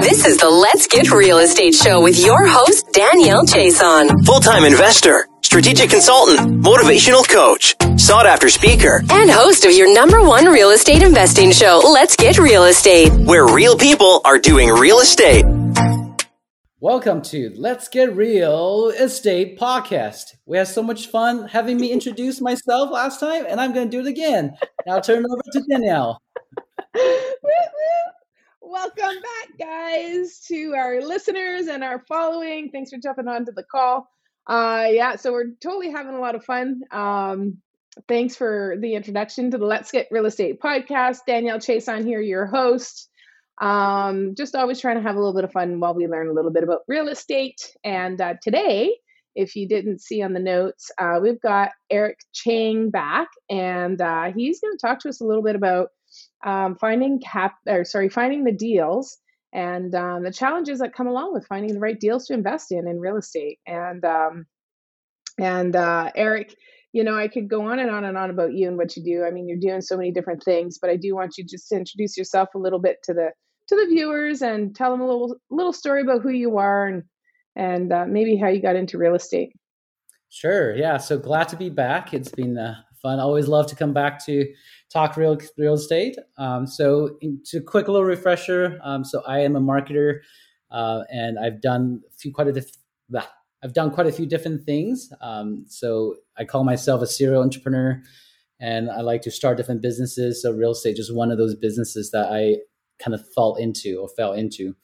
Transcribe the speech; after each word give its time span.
This 0.00 0.26
is 0.26 0.36
the 0.36 0.50
Let's 0.50 0.86
Get 0.86 1.10
Real 1.10 1.38
Estate 1.38 1.74
Show 1.74 2.02
with 2.02 2.22
your 2.22 2.46
host, 2.46 2.92
Danielle 2.92 3.46
Chason. 3.46 4.26
Full 4.26 4.40
time 4.40 4.64
investor, 4.64 5.26
strategic 5.40 5.88
consultant, 5.88 6.62
motivational 6.62 7.26
coach, 7.26 7.74
sought 7.98 8.26
after 8.26 8.50
speaker, 8.50 9.02
and 9.10 9.30
host 9.30 9.64
of 9.64 9.72
your 9.72 9.92
number 9.94 10.22
one 10.22 10.44
real 10.46 10.70
estate 10.70 11.02
investing 11.02 11.50
show, 11.50 11.80
Let's 11.82 12.14
Get 12.14 12.38
Real 12.38 12.64
Estate, 12.64 13.10
where 13.26 13.46
real 13.46 13.74
people 13.74 14.20
are 14.26 14.38
doing 14.38 14.68
real 14.68 14.98
estate. 14.98 15.46
Welcome 16.78 17.22
to 17.22 17.54
Let's 17.56 17.88
Get 17.88 18.14
Real 18.14 18.90
Estate 18.90 19.58
Podcast. 19.58 20.34
We 20.44 20.58
had 20.58 20.68
so 20.68 20.82
much 20.82 21.06
fun 21.06 21.48
having 21.48 21.78
me 21.78 21.90
introduce 21.90 22.42
myself 22.42 22.90
last 22.90 23.18
time, 23.18 23.46
and 23.48 23.58
I'm 23.58 23.72
going 23.72 23.90
to 23.90 23.96
do 23.96 24.06
it 24.06 24.10
again. 24.10 24.58
Now 24.86 25.00
turn 25.00 25.24
it 25.24 25.30
over 25.30 25.42
to 25.52 25.64
Danielle. 25.70 26.20
Welcome 28.68 29.22
back, 29.22 29.58
guys, 29.60 30.40
to 30.48 30.74
our 30.74 31.00
listeners 31.00 31.68
and 31.68 31.84
our 31.84 32.00
following. 32.08 32.70
Thanks 32.72 32.90
for 32.90 32.98
jumping 32.98 33.28
on 33.28 33.44
to 33.44 33.52
the 33.52 33.62
call. 33.62 34.10
Uh, 34.44 34.88
yeah, 34.90 35.14
so 35.14 35.30
we're 35.30 35.52
totally 35.62 35.92
having 35.92 36.16
a 36.16 36.18
lot 36.18 36.34
of 36.34 36.44
fun. 36.44 36.80
Um, 36.90 37.58
thanks 38.08 38.34
for 38.34 38.74
the 38.80 38.96
introduction 38.96 39.52
to 39.52 39.58
the 39.58 39.66
Let's 39.66 39.92
Get 39.92 40.08
Real 40.10 40.26
Estate 40.26 40.60
podcast. 40.60 41.18
Danielle 41.28 41.60
Chason 41.60 42.04
here, 42.04 42.20
your 42.20 42.44
host. 42.44 43.08
Um, 43.62 44.34
just 44.36 44.56
always 44.56 44.80
trying 44.80 44.96
to 44.96 45.02
have 45.02 45.14
a 45.14 45.18
little 45.20 45.34
bit 45.34 45.44
of 45.44 45.52
fun 45.52 45.78
while 45.78 45.94
we 45.94 46.08
learn 46.08 46.28
a 46.28 46.32
little 46.32 46.50
bit 46.50 46.64
about 46.64 46.80
real 46.88 47.06
estate. 47.06 47.72
And 47.84 48.20
uh, 48.20 48.34
today, 48.42 48.96
if 49.36 49.54
you 49.54 49.68
didn't 49.68 50.00
see 50.00 50.22
on 50.22 50.32
the 50.32 50.40
notes, 50.40 50.90
uh, 50.98 51.20
we've 51.22 51.40
got 51.40 51.70
Eric 51.88 52.18
Chang 52.32 52.90
back, 52.90 53.28
and 53.48 54.00
uh, 54.00 54.32
he's 54.36 54.58
going 54.58 54.76
to 54.76 54.84
talk 54.84 54.98
to 55.02 55.08
us 55.08 55.20
a 55.20 55.24
little 55.24 55.44
bit 55.44 55.54
about 55.54 55.90
um, 56.44 56.76
finding 56.76 57.20
cap 57.20 57.54
or 57.66 57.84
sorry, 57.84 58.08
finding 58.08 58.44
the 58.44 58.52
deals 58.52 59.18
and 59.52 59.94
um, 59.94 60.22
the 60.22 60.32
challenges 60.32 60.80
that 60.80 60.94
come 60.94 61.06
along 61.06 61.32
with 61.32 61.46
finding 61.46 61.72
the 61.72 61.80
right 61.80 61.98
deals 61.98 62.26
to 62.26 62.34
invest 62.34 62.72
in 62.72 62.86
in 62.86 63.00
real 63.00 63.16
estate. 63.16 63.58
And 63.66 64.04
um, 64.04 64.46
and 65.38 65.74
uh, 65.74 66.10
Eric, 66.14 66.54
you 66.92 67.04
know, 67.04 67.16
I 67.16 67.28
could 67.28 67.48
go 67.48 67.68
on 67.68 67.78
and 67.78 67.90
on 67.90 68.04
and 68.04 68.16
on 68.16 68.30
about 68.30 68.54
you 68.54 68.68
and 68.68 68.76
what 68.76 68.96
you 68.96 69.02
do. 69.02 69.24
I 69.24 69.30
mean, 69.30 69.48
you're 69.48 69.58
doing 69.58 69.80
so 69.80 69.96
many 69.96 70.12
different 70.12 70.42
things, 70.42 70.78
but 70.80 70.90
I 70.90 70.96
do 70.96 71.14
want 71.14 71.36
you 71.36 71.44
just 71.44 71.68
to 71.68 71.76
introduce 71.76 72.16
yourself 72.16 72.50
a 72.54 72.58
little 72.58 72.78
bit 72.78 72.98
to 73.04 73.14
the 73.14 73.30
to 73.68 73.76
the 73.76 73.86
viewers 73.86 74.42
and 74.42 74.74
tell 74.74 74.90
them 74.90 75.00
a 75.00 75.06
little 75.06 75.36
little 75.50 75.72
story 75.72 76.02
about 76.02 76.22
who 76.22 76.30
you 76.30 76.58
are 76.58 76.86
and 76.86 77.02
and 77.54 77.92
uh, 77.92 78.04
maybe 78.06 78.36
how 78.36 78.48
you 78.48 78.60
got 78.60 78.76
into 78.76 78.98
real 78.98 79.14
estate. 79.14 79.52
Sure. 80.28 80.74
Yeah. 80.74 80.98
So 80.98 81.18
glad 81.18 81.48
to 81.48 81.56
be 81.56 81.70
back. 81.70 82.12
It's 82.12 82.30
been 82.30 82.58
uh, 82.58 82.74
fun. 82.96 83.18
I 83.18 83.22
always 83.22 83.48
love 83.48 83.66
to 83.68 83.76
come 83.76 83.92
back 83.92 84.24
to 84.26 84.46
talk 84.90 85.16
real 85.16 85.38
real 85.56 85.74
estate. 85.74 86.16
Um, 86.38 86.66
so, 86.66 87.18
to 87.46 87.60
quick 87.60 87.88
little 87.88 88.04
refresher. 88.04 88.78
Um, 88.82 89.04
so, 89.04 89.22
I 89.26 89.40
am 89.40 89.56
a 89.56 89.60
marketer, 89.60 90.20
uh, 90.70 91.02
and 91.10 91.38
I've 91.38 91.60
done 91.60 92.02
a 92.08 92.16
few 92.16 92.32
quite 92.32 92.48
a 92.48 92.52
diff- 92.52 92.76
I've 93.62 93.72
done 93.72 93.90
quite 93.90 94.06
a 94.06 94.12
few 94.12 94.26
different 94.26 94.64
things. 94.64 95.10
Um, 95.20 95.64
so, 95.68 96.16
I 96.36 96.44
call 96.44 96.64
myself 96.64 97.02
a 97.02 97.06
serial 97.06 97.42
entrepreneur, 97.42 98.02
and 98.60 98.90
I 98.90 99.00
like 99.00 99.22
to 99.22 99.30
start 99.30 99.56
different 99.56 99.82
businesses. 99.82 100.42
So, 100.42 100.52
real 100.52 100.72
estate 100.72 100.98
is 100.98 101.12
one 101.12 101.30
of 101.30 101.38
those 101.38 101.54
businesses 101.54 102.10
that 102.10 102.28
I 102.30 102.56
kind 102.98 103.14
of 103.14 103.26
fall 103.34 103.56
into 103.56 103.98
or 104.00 104.08
fell 104.08 104.32
into, 104.32 104.74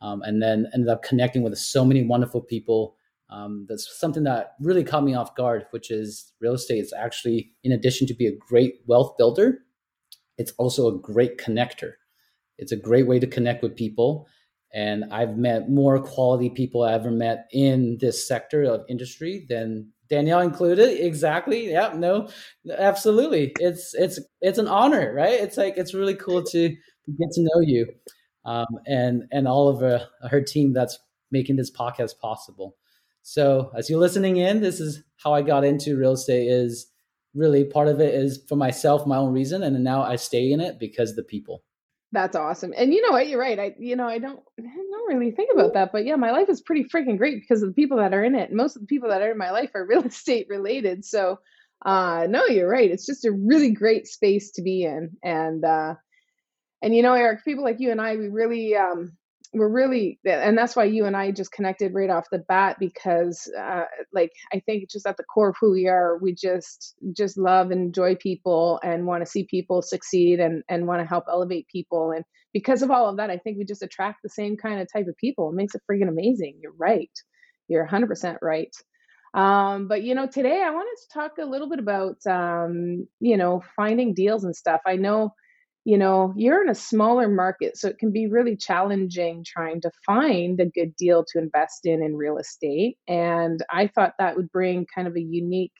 um, 0.00 0.22
and 0.22 0.42
then 0.42 0.68
ended 0.74 0.88
up 0.88 1.02
connecting 1.02 1.42
with 1.42 1.56
so 1.58 1.84
many 1.84 2.04
wonderful 2.04 2.40
people 2.40 2.96
um, 3.30 3.66
that's 3.68 3.98
something 3.98 4.24
that 4.24 4.54
really 4.60 4.84
caught 4.84 5.04
me 5.04 5.14
off 5.14 5.34
guard, 5.34 5.66
which 5.70 5.90
is 5.90 6.32
real 6.40 6.54
estate 6.54 6.78
is 6.80 6.92
actually, 6.96 7.52
in 7.64 7.72
addition 7.72 8.06
to 8.06 8.14
be 8.14 8.26
a 8.26 8.36
great 8.36 8.76
wealth 8.86 9.16
builder, 9.18 9.60
it's 10.38 10.52
also 10.58 10.88
a 10.88 10.98
great 10.98 11.38
connector. 11.38 11.92
It's 12.58 12.72
a 12.72 12.76
great 12.76 13.06
way 13.06 13.18
to 13.18 13.26
connect 13.26 13.62
with 13.62 13.76
people. 13.76 14.26
And 14.72 15.04
I've 15.12 15.36
met 15.36 15.70
more 15.70 16.00
quality 16.00 16.50
people 16.50 16.82
I 16.82 16.94
ever 16.94 17.10
met 17.10 17.46
in 17.52 17.98
this 18.00 18.26
sector 18.26 18.64
of 18.64 18.84
industry 18.88 19.46
than 19.48 19.88
Danielle 20.10 20.40
included. 20.40 21.00
Exactly. 21.04 21.70
Yeah. 21.70 21.92
No. 21.94 22.28
Absolutely. 22.76 23.52
It's 23.60 23.94
it's 23.94 24.18
it's 24.40 24.58
an 24.58 24.68
honor, 24.68 25.12
right? 25.14 25.40
It's 25.40 25.56
like 25.56 25.76
it's 25.76 25.94
really 25.94 26.14
cool 26.16 26.42
to 26.44 26.68
get 26.68 27.30
to 27.32 27.40
know 27.42 27.60
you, 27.60 27.86
um, 28.44 28.66
and 28.86 29.24
and 29.32 29.46
all 29.48 29.68
of 29.68 29.82
uh, 29.82 30.04
her 30.28 30.40
team 30.42 30.72
that's 30.72 30.98
making 31.30 31.56
this 31.56 31.70
podcast 31.70 32.18
possible. 32.18 32.76
So 33.24 33.72
as 33.74 33.88
you're 33.88 33.98
listening 33.98 34.36
in, 34.36 34.60
this 34.60 34.80
is 34.80 35.02
how 35.16 35.32
I 35.32 35.40
got 35.40 35.64
into 35.64 35.96
real 35.96 36.12
estate 36.12 36.46
is 36.46 36.92
really 37.34 37.64
part 37.64 37.88
of 37.88 37.98
it 37.98 38.14
is 38.14 38.44
for 38.48 38.54
myself, 38.54 39.06
my 39.06 39.16
own 39.16 39.32
reason. 39.32 39.62
And 39.62 39.82
now 39.82 40.02
I 40.02 40.16
stay 40.16 40.52
in 40.52 40.60
it 40.60 40.78
because 40.78 41.16
the 41.16 41.24
people. 41.24 41.64
That's 42.12 42.36
awesome. 42.36 42.74
And 42.76 42.92
you 42.92 43.00
know 43.00 43.12
what? 43.12 43.26
You're 43.26 43.40
right. 43.40 43.58
I, 43.58 43.74
you 43.78 43.96
know, 43.96 44.06
I 44.06 44.18
don't, 44.18 44.40
I 44.60 44.62
don't 44.62 45.08
really 45.08 45.30
think 45.30 45.50
about 45.52 45.72
that, 45.72 45.90
but 45.90 46.04
yeah, 46.04 46.16
my 46.16 46.32
life 46.32 46.50
is 46.50 46.60
pretty 46.60 46.84
freaking 46.84 47.16
great 47.16 47.40
because 47.40 47.62
of 47.62 47.70
the 47.70 47.74
people 47.74 47.96
that 47.96 48.12
are 48.12 48.22
in 48.22 48.34
it. 48.34 48.52
Most 48.52 48.76
of 48.76 48.82
the 48.82 48.86
people 48.86 49.08
that 49.08 49.22
are 49.22 49.32
in 49.32 49.38
my 49.38 49.50
life 49.50 49.70
are 49.74 49.86
real 49.88 50.04
estate 50.04 50.46
related. 50.50 51.06
So, 51.06 51.38
uh, 51.86 52.26
no, 52.28 52.44
you're 52.44 52.68
right. 52.68 52.90
It's 52.90 53.06
just 53.06 53.24
a 53.24 53.32
really 53.32 53.70
great 53.70 54.06
space 54.06 54.52
to 54.52 54.62
be 54.62 54.84
in. 54.84 55.16
And, 55.24 55.64
uh, 55.64 55.94
and 56.82 56.94
you 56.94 57.02
know, 57.02 57.14
Eric, 57.14 57.42
people 57.42 57.64
like 57.64 57.80
you 57.80 57.90
and 57.90 58.02
I, 58.02 58.16
we 58.16 58.28
really, 58.28 58.76
um, 58.76 59.16
we're 59.54 59.68
really 59.68 60.18
and 60.24 60.58
that's 60.58 60.76
why 60.76 60.84
you 60.84 61.04
and 61.06 61.16
i 61.16 61.30
just 61.30 61.52
connected 61.52 61.94
right 61.94 62.10
off 62.10 62.26
the 62.30 62.38
bat 62.40 62.76
because 62.80 63.50
uh, 63.58 63.84
like 64.12 64.32
i 64.52 64.60
think 64.66 64.90
just 64.90 65.06
at 65.06 65.16
the 65.16 65.24
core 65.24 65.50
of 65.50 65.56
who 65.60 65.70
we 65.72 65.88
are 65.88 66.18
we 66.18 66.34
just 66.34 66.94
just 67.16 67.38
love 67.38 67.70
and 67.70 67.80
enjoy 67.80 68.14
people 68.16 68.80
and 68.82 69.06
want 69.06 69.24
to 69.24 69.30
see 69.30 69.44
people 69.44 69.82
succeed 69.82 70.40
and 70.40 70.62
and 70.68 70.86
want 70.86 71.00
to 71.00 71.06
help 71.06 71.24
elevate 71.28 71.68
people. 71.68 72.10
And 72.10 72.24
because 72.52 72.82
of 72.82 72.90
all 72.90 73.08
of 73.08 73.16
that 73.18 73.30
i 73.30 73.38
think 73.38 73.58
we 73.58 73.64
just 73.64 73.82
attract 73.82 74.20
the 74.22 74.28
same 74.28 74.56
kind 74.56 74.80
of 74.80 74.88
type 74.92 75.06
of 75.08 75.16
people. 75.16 75.50
It 75.50 75.56
makes 75.56 75.74
it 75.74 75.82
freaking 75.90 76.08
amazing. 76.08 76.58
You're 76.60 76.74
right. 76.76 77.10
You're 77.68 77.86
100% 77.86 78.38
right. 78.42 78.74
Um, 79.34 79.88
but 79.88 80.02
you 80.04 80.14
know 80.14 80.28
today 80.28 80.62
i 80.64 80.70
wanted 80.70 80.96
to 81.02 81.12
talk 81.12 81.32
a 81.40 81.44
little 81.44 81.68
bit 81.68 81.80
about 81.80 82.24
um, 82.26 83.08
you 83.20 83.36
know 83.36 83.62
finding 83.76 84.14
deals 84.14 84.44
and 84.44 84.54
stuff. 84.54 84.80
I 84.86 84.96
know 84.96 85.34
you 85.84 85.98
know, 85.98 86.32
you're 86.36 86.62
in 86.62 86.70
a 86.70 86.74
smaller 86.74 87.28
market, 87.28 87.76
so 87.76 87.88
it 87.88 87.98
can 87.98 88.10
be 88.10 88.26
really 88.26 88.56
challenging 88.56 89.44
trying 89.46 89.82
to 89.82 89.90
find 90.06 90.58
a 90.60 90.66
good 90.66 90.96
deal 90.96 91.24
to 91.28 91.38
invest 91.38 91.80
in 91.84 92.02
in 92.02 92.16
real 92.16 92.38
estate. 92.38 92.96
And 93.06 93.60
I 93.70 93.88
thought 93.88 94.14
that 94.18 94.36
would 94.36 94.50
bring 94.50 94.86
kind 94.94 95.06
of 95.06 95.14
a 95.16 95.20
unique 95.20 95.72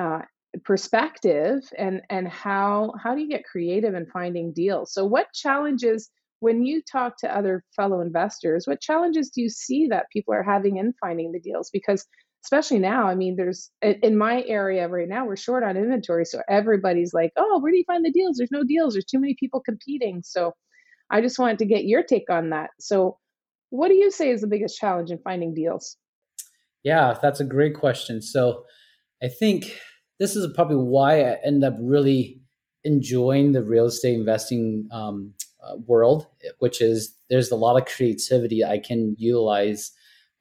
uh, 0.00 0.20
perspective 0.64 1.60
and 1.78 2.00
and 2.10 2.26
how 2.28 2.92
how 3.02 3.14
do 3.14 3.20
you 3.20 3.28
get 3.28 3.44
creative 3.44 3.94
in 3.94 4.06
finding 4.06 4.52
deals? 4.52 4.92
So, 4.92 5.04
what 5.04 5.32
challenges 5.34 6.10
when 6.40 6.64
you 6.64 6.82
talk 6.82 7.18
to 7.18 7.34
other 7.34 7.62
fellow 7.76 8.00
investors? 8.00 8.66
What 8.66 8.80
challenges 8.80 9.30
do 9.30 9.42
you 9.42 9.50
see 9.50 9.88
that 9.88 10.06
people 10.12 10.34
are 10.34 10.42
having 10.42 10.78
in 10.78 10.94
finding 11.00 11.32
the 11.32 11.40
deals? 11.40 11.70
Because 11.72 12.06
especially 12.44 12.78
now 12.78 13.06
i 13.06 13.14
mean 13.14 13.36
there's 13.36 13.70
in 13.82 14.16
my 14.16 14.42
area 14.46 14.88
right 14.88 15.08
now 15.08 15.26
we're 15.26 15.36
short 15.36 15.62
on 15.62 15.76
inventory 15.76 16.24
so 16.24 16.40
everybody's 16.48 17.12
like 17.12 17.32
oh 17.36 17.60
where 17.60 17.72
do 17.72 17.78
you 17.78 17.84
find 17.86 18.04
the 18.04 18.10
deals? 18.10 18.36
There's 18.36 18.50
no 18.50 18.64
deals. 18.64 18.94
There's 18.94 19.04
too 19.04 19.20
many 19.20 19.36
people 19.38 19.60
competing. 19.60 20.22
So 20.24 20.54
i 21.10 21.20
just 21.20 21.38
wanted 21.38 21.58
to 21.58 21.66
get 21.66 21.84
your 21.84 22.02
take 22.02 22.30
on 22.30 22.50
that. 22.50 22.70
So 22.78 23.18
what 23.70 23.88
do 23.88 23.94
you 23.94 24.10
say 24.10 24.30
is 24.30 24.40
the 24.40 24.46
biggest 24.46 24.78
challenge 24.78 25.10
in 25.10 25.18
finding 25.18 25.54
deals? 25.54 25.96
Yeah 26.82 27.16
that's 27.20 27.40
a 27.40 27.44
great 27.44 27.74
question. 27.74 28.22
So 28.22 28.64
i 29.22 29.28
think 29.28 29.78
this 30.18 30.36
is 30.36 30.46
probably 30.54 30.76
why 30.76 31.22
i 31.22 31.36
end 31.44 31.64
up 31.64 31.76
really 31.80 32.40
enjoying 32.84 33.52
the 33.52 33.62
real 33.62 33.86
estate 33.86 34.14
investing 34.14 34.88
um, 34.90 35.34
uh, 35.62 35.76
world 35.86 36.26
which 36.60 36.80
is 36.80 37.14
there's 37.28 37.50
a 37.50 37.56
lot 37.56 37.76
of 37.76 37.86
creativity 37.86 38.64
i 38.64 38.78
can 38.78 39.14
utilize 39.18 39.92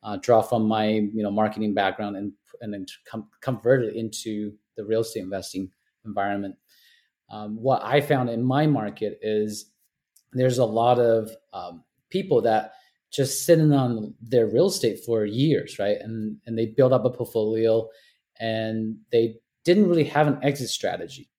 uh, 0.03 0.17
draw 0.17 0.41
from 0.41 0.67
my 0.67 0.87
you 0.87 1.23
know 1.23 1.31
marketing 1.31 1.73
background 1.73 2.15
and 2.15 2.31
and 2.61 2.73
then 2.73 2.85
com- 3.09 3.29
convert 3.41 3.83
it 3.83 3.95
into 3.95 4.53
the 4.75 4.85
real 4.85 5.01
estate 5.01 5.23
investing 5.23 5.69
environment. 6.05 6.55
Um, 7.29 7.57
what 7.61 7.83
I 7.83 8.01
found 8.01 8.29
in 8.29 8.43
my 8.43 8.65
market 8.65 9.19
is 9.21 9.71
there's 10.33 10.57
a 10.57 10.65
lot 10.65 10.99
of 10.99 11.31
um, 11.53 11.83
people 12.09 12.41
that 12.41 12.73
just 13.11 13.45
sitting 13.45 13.73
on 13.73 14.13
their 14.21 14.47
real 14.47 14.67
estate 14.67 15.03
for 15.05 15.25
years, 15.25 15.79
right? 15.79 15.97
And 15.99 16.37
and 16.45 16.57
they 16.57 16.67
build 16.67 16.93
up 16.93 17.05
a 17.05 17.09
portfolio, 17.09 17.87
and 18.39 18.97
they 19.11 19.35
didn't 19.65 19.89
really 19.89 20.05
have 20.05 20.27
an 20.27 20.39
exit 20.41 20.69
strategy. 20.69 21.29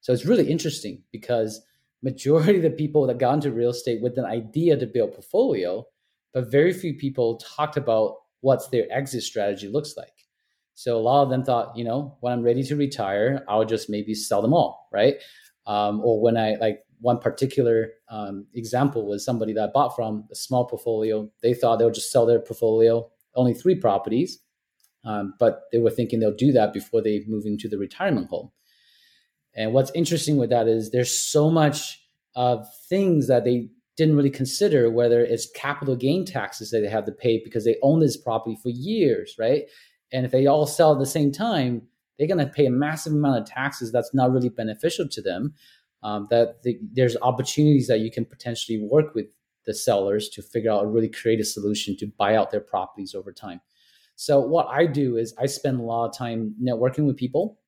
So 0.00 0.12
it's 0.12 0.26
really 0.26 0.50
interesting 0.50 1.02
because 1.12 1.60
majority 2.02 2.56
of 2.56 2.62
the 2.62 2.70
people 2.70 3.06
that 3.06 3.18
got 3.18 3.34
into 3.34 3.50
real 3.50 3.70
estate 3.70 4.00
with 4.00 4.18
an 4.18 4.24
idea 4.24 4.76
to 4.76 4.86
build 4.86 5.12
portfolio 5.12 5.84
but 6.32 6.50
very 6.50 6.72
few 6.72 6.94
people 6.94 7.38
talked 7.38 7.76
about 7.76 8.16
what 8.40 8.70
their 8.70 8.86
exit 8.90 9.22
strategy 9.22 9.68
looks 9.68 9.94
like. 9.96 10.12
So 10.74 10.96
a 10.96 11.00
lot 11.00 11.24
of 11.24 11.30
them 11.30 11.44
thought, 11.44 11.76
you 11.76 11.84
know, 11.84 12.16
when 12.20 12.32
I'm 12.32 12.42
ready 12.42 12.62
to 12.62 12.76
retire, 12.76 13.44
I'll 13.48 13.64
just 13.64 13.90
maybe 13.90 14.14
sell 14.14 14.40
them 14.40 14.54
all, 14.54 14.88
right? 14.92 15.16
Um, 15.66 16.00
or 16.04 16.20
when 16.20 16.36
I 16.36 16.54
like 16.60 16.80
one 17.00 17.18
particular 17.18 17.90
um, 18.10 18.46
example 18.54 19.06
was 19.06 19.24
somebody 19.24 19.52
that 19.54 19.68
I 19.68 19.72
bought 19.72 19.94
from 19.94 20.26
a 20.30 20.34
small 20.34 20.66
portfolio. 20.66 21.28
They 21.42 21.54
thought 21.54 21.78
they'll 21.78 21.90
just 21.90 22.12
sell 22.12 22.26
their 22.26 22.40
portfolio, 22.40 23.08
only 23.34 23.54
three 23.54 23.74
properties, 23.74 24.40
um, 25.04 25.34
but 25.38 25.62
they 25.72 25.78
were 25.78 25.90
thinking 25.90 26.20
they'll 26.20 26.34
do 26.34 26.52
that 26.52 26.72
before 26.72 27.02
they 27.02 27.24
move 27.26 27.44
into 27.46 27.68
the 27.68 27.78
retirement 27.78 28.28
home. 28.28 28.50
And 29.54 29.72
what's 29.72 29.90
interesting 29.94 30.36
with 30.36 30.50
that 30.50 30.68
is 30.68 30.90
there's 30.90 31.16
so 31.16 31.50
much 31.50 32.00
of 32.36 32.66
things 32.88 33.26
that 33.28 33.44
they 33.44 33.70
didn't 33.98 34.16
really 34.16 34.30
consider 34.30 34.90
whether 34.90 35.20
it's 35.20 35.50
capital 35.50 35.96
gain 35.96 36.24
taxes 36.24 36.70
that 36.70 36.80
they 36.80 36.88
have 36.88 37.04
to 37.04 37.12
pay 37.12 37.42
because 37.44 37.64
they 37.64 37.76
own 37.82 37.98
this 37.98 38.16
property 38.16 38.56
for 38.62 38.70
years, 38.70 39.34
right? 39.38 39.64
And 40.12 40.24
if 40.24 40.30
they 40.30 40.46
all 40.46 40.66
sell 40.66 40.92
at 40.92 41.00
the 41.00 41.04
same 41.06 41.32
time, 41.32 41.82
they're 42.16 42.28
going 42.28 42.38
to 42.38 42.46
pay 42.46 42.66
a 42.66 42.70
massive 42.70 43.12
amount 43.12 43.42
of 43.42 43.46
taxes 43.46 43.92
that's 43.92 44.14
not 44.14 44.32
really 44.32 44.48
beneficial 44.48 45.08
to 45.08 45.20
them. 45.20 45.52
Um, 46.04 46.28
that 46.30 46.62
the, 46.62 46.78
there's 46.92 47.16
opportunities 47.22 47.88
that 47.88 47.98
you 47.98 48.10
can 48.10 48.24
potentially 48.24 48.78
work 48.80 49.16
with 49.16 49.26
the 49.66 49.74
sellers 49.74 50.28
to 50.30 50.42
figure 50.42 50.70
out 50.70 50.84
a 50.84 50.86
really 50.86 51.08
creative 51.08 51.46
solution 51.46 51.96
to 51.96 52.06
buy 52.06 52.36
out 52.36 52.52
their 52.52 52.60
properties 52.60 53.16
over 53.16 53.32
time. 53.32 53.60
So 54.14 54.38
what 54.38 54.68
I 54.68 54.86
do 54.86 55.16
is 55.16 55.34
I 55.40 55.46
spend 55.46 55.80
a 55.80 55.82
lot 55.82 56.06
of 56.06 56.16
time 56.16 56.54
networking 56.62 57.04
with 57.04 57.16
people. 57.16 57.58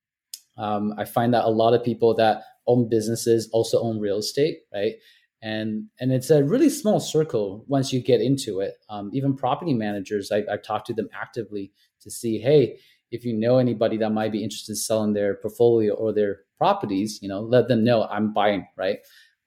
Um, 0.57 0.93
I 0.97 1.03
find 1.03 1.33
that 1.33 1.43
a 1.43 1.49
lot 1.49 1.73
of 1.73 1.83
people 1.83 2.15
that 2.15 2.43
own 2.67 2.87
businesses 2.87 3.49
also 3.51 3.81
own 3.81 3.99
real 3.99 4.17
estate, 4.17 4.59
right? 4.73 4.93
And 5.41 5.87
and 5.99 6.11
it's 6.11 6.29
a 6.29 6.43
really 6.43 6.69
small 6.69 6.99
circle 6.99 7.65
once 7.67 7.91
you 7.91 8.01
get 8.01 8.21
into 8.21 8.59
it. 8.59 8.75
Um, 8.89 9.09
even 9.13 9.35
property 9.35 9.73
managers, 9.73 10.31
I, 10.31 10.43
I 10.51 10.57
talk 10.57 10.85
to 10.85 10.93
them 10.93 11.09
actively 11.13 11.71
to 12.01 12.11
see, 12.11 12.39
hey, 12.39 12.77
if 13.09 13.25
you 13.25 13.33
know 13.33 13.57
anybody 13.57 13.97
that 13.97 14.11
might 14.11 14.31
be 14.31 14.43
interested 14.43 14.73
in 14.73 14.75
selling 14.75 15.13
their 15.13 15.35
portfolio 15.35 15.93
or 15.93 16.13
their 16.13 16.41
properties, 16.57 17.19
you 17.21 17.27
know, 17.27 17.41
let 17.41 17.67
them 17.67 17.83
know 17.83 18.03
I'm 18.03 18.33
buying, 18.33 18.67
right? 18.77 18.99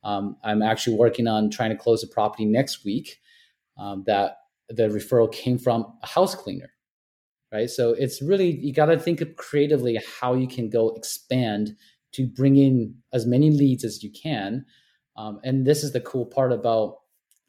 Um, 0.02 0.37
I'm 0.44 0.62
actually 0.62 0.96
working 0.96 1.29
on 1.29 1.49
trying 1.49 1.70
to 1.70 1.76
close 1.76 2.02
a 2.02 2.08
property 2.08 2.44
next 2.44 2.85
week 2.85 3.20
um, 3.79 4.05
that 4.06 4.38
the 4.69 4.88
referral 4.88 5.31
came 5.31 5.58
from 5.58 5.87
a 6.02 6.06
house 6.06 6.35
cleaner 6.35 6.70
right? 7.55 7.70
So 7.70 7.91
it's 7.91 8.20
really 8.20 8.50
you 8.50 8.73
got 8.75 8.87
to 8.87 8.99
think 8.99 9.20
of 9.20 9.37
creatively 9.37 9.99
how 10.20 10.35
you 10.35 10.49
can 10.49 10.69
go 10.69 10.91
expand 10.96 11.76
to 12.12 12.26
bring 12.26 12.56
in 12.56 12.96
as 13.12 13.26
many 13.26 13.50
leads 13.50 13.85
as 13.85 14.02
you 14.02 14.11
can. 14.11 14.67
Um, 15.16 15.40
and 15.44 15.66
this 15.66 15.84
is 15.84 15.93
the 15.93 16.00
cool 16.00 16.26
part 16.26 16.52
about 16.52 16.99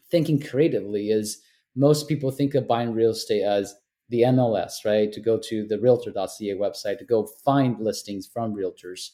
thinking 0.10 0.40
creatively 0.40 1.10
is 1.10 1.42
most 1.76 2.08
people 2.08 2.32
think 2.32 2.56
of 2.56 2.68
buying 2.68 2.94
real 2.94 3.12
estate 3.12 3.44
as 3.44 3.76
the 4.10 4.22
MLS, 4.22 4.86
right? 4.86 5.12
To 5.12 5.20
go 5.20 5.40
to 5.46 5.66
the 5.68 5.80
realtor.ca 5.80 6.56
website 6.56 7.00
to 7.00 7.06
go 7.06 7.28
find 7.44 7.80
listings 7.80 8.28
from 8.32 8.54
realtors. 8.54 9.10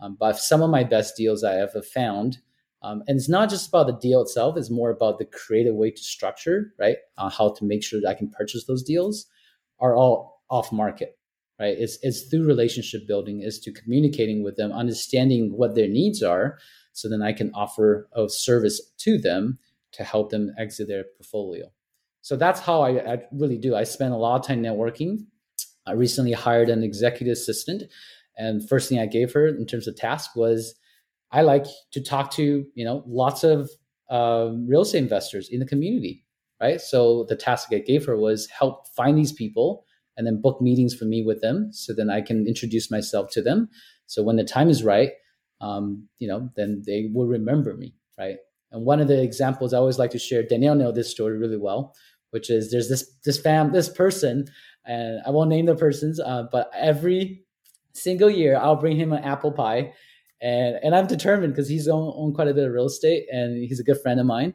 Um, 0.00 0.16
but 0.18 0.38
some 0.38 0.62
of 0.62 0.70
my 0.70 0.82
best 0.82 1.14
deals 1.16 1.44
I 1.44 1.56
ever 1.56 1.82
found, 1.82 2.38
um, 2.82 3.02
and 3.06 3.18
it's 3.18 3.28
not 3.28 3.50
just 3.50 3.68
about 3.68 3.86
the 3.86 3.98
deal 3.98 4.22
itself, 4.22 4.56
it's 4.56 4.70
more 4.70 4.90
about 4.90 5.18
the 5.18 5.26
creative 5.26 5.74
way 5.74 5.90
to 5.90 6.02
structure, 6.02 6.72
right? 6.78 6.96
Uh, 7.18 7.28
how 7.28 7.50
to 7.50 7.64
make 7.64 7.84
sure 7.84 8.00
that 8.00 8.08
I 8.08 8.14
can 8.14 8.30
purchase 8.30 8.64
those 8.64 8.82
deals 8.82 9.26
are 9.78 9.94
all 9.94 10.42
off 10.50 10.72
market 10.72 11.16
right 11.58 11.76
it's, 11.78 11.98
it's 12.02 12.22
through 12.22 12.44
relationship 12.46 13.06
building 13.06 13.42
is 13.42 13.58
to 13.60 13.72
communicating 13.72 14.42
with 14.42 14.56
them 14.56 14.72
understanding 14.72 15.52
what 15.56 15.74
their 15.74 15.88
needs 15.88 16.22
are 16.22 16.58
so 16.92 17.08
then 17.08 17.22
i 17.22 17.32
can 17.32 17.50
offer 17.54 18.08
a 18.14 18.28
service 18.28 18.80
to 18.98 19.18
them 19.18 19.58
to 19.92 20.04
help 20.04 20.30
them 20.30 20.52
exit 20.58 20.88
their 20.88 21.04
portfolio 21.16 21.70
so 22.22 22.36
that's 22.36 22.60
how 22.60 22.82
I, 22.82 23.14
I 23.14 23.22
really 23.32 23.58
do 23.58 23.74
i 23.74 23.84
spend 23.84 24.12
a 24.12 24.16
lot 24.16 24.40
of 24.40 24.46
time 24.46 24.62
networking 24.62 25.26
i 25.86 25.92
recently 25.92 26.32
hired 26.32 26.70
an 26.70 26.82
executive 26.82 27.32
assistant 27.32 27.84
and 28.36 28.66
first 28.68 28.88
thing 28.88 28.98
i 28.98 29.06
gave 29.06 29.32
her 29.32 29.46
in 29.46 29.66
terms 29.66 29.86
of 29.86 29.96
task 29.96 30.36
was 30.36 30.74
i 31.32 31.42
like 31.42 31.66
to 31.92 32.02
talk 32.02 32.30
to 32.32 32.66
you 32.74 32.84
know 32.84 33.02
lots 33.06 33.44
of 33.44 33.70
uh, 34.10 34.50
real 34.66 34.80
estate 34.80 34.98
investors 34.98 35.48
in 35.48 35.60
the 35.60 35.66
community 35.66 36.24
right? 36.60 36.80
So 36.80 37.24
the 37.28 37.36
task 37.36 37.68
I 37.72 37.78
gave 37.78 38.04
her 38.06 38.16
was 38.16 38.48
help 38.48 38.86
find 38.88 39.16
these 39.16 39.32
people 39.32 39.84
and 40.16 40.26
then 40.26 40.40
book 40.40 40.60
meetings 40.60 40.94
for 40.94 41.06
me 41.06 41.24
with 41.24 41.40
them, 41.40 41.72
so 41.72 41.94
then 41.94 42.10
I 42.10 42.20
can 42.20 42.46
introduce 42.46 42.90
myself 42.90 43.30
to 43.30 43.42
them. 43.42 43.68
So 44.06 44.22
when 44.22 44.36
the 44.36 44.44
time 44.44 44.68
is 44.68 44.84
right, 44.84 45.12
um, 45.60 46.08
you 46.18 46.28
know, 46.28 46.50
then 46.56 46.82
they 46.86 47.10
will 47.12 47.26
remember 47.26 47.74
me, 47.74 47.94
right? 48.18 48.36
And 48.72 48.84
one 48.84 49.00
of 49.00 49.08
the 49.08 49.20
examples 49.22 49.72
I 49.72 49.78
always 49.78 49.98
like 49.98 50.10
to 50.12 50.18
share, 50.18 50.42
Danielle 50.42 50.74
know 50.74 50.92
this 50.92 51.10
story 51.10 51.36
really 51.36 51.56
well, 51.56 51.94
which 52.30 52.50
is 52.50 52.70
there's 52.70 52.88
this 52.88 53.10
this 53.24 53.38
fam 53.38 53.72
this 53.72 53.88
person, 53.88 54.46
and 54.86 55.20
I 55.26 55.30
won't 55.30 55.50
name 55.50 55.66
the 55.66 55.74
persons, 55.74 56.20
uh, 56.20 56.44
but 56.50 56.70
every 56.76 57.44
single 57.92 58.30
year 58.30 58.56
I'll 58.56 58.76
bring 58.76 58.96
him 58.96 59.12
an 59.12 59.24
apple 59.24 59.52
pie, 59.52 59.92
and 60.40 60.76
and 60.82 60.94
I'm 60.94 61.06
determined 61.06 61.52
because 61.52 61.68
he's 61.68 61.88
owned 61.88 62.34
quite 62.34 62.48
a 62.48 62.54
bit 62.54 62.66
of 62.66 62.72
real 62.72 62.86
estate 62.86 63.26
and 63.32 63.56
he's 63.56 63.80
a 63.80 63.84
good 63.84 64.00
friend 64.00 64.20
of 64.20 64.26
mine. 64.26 64.54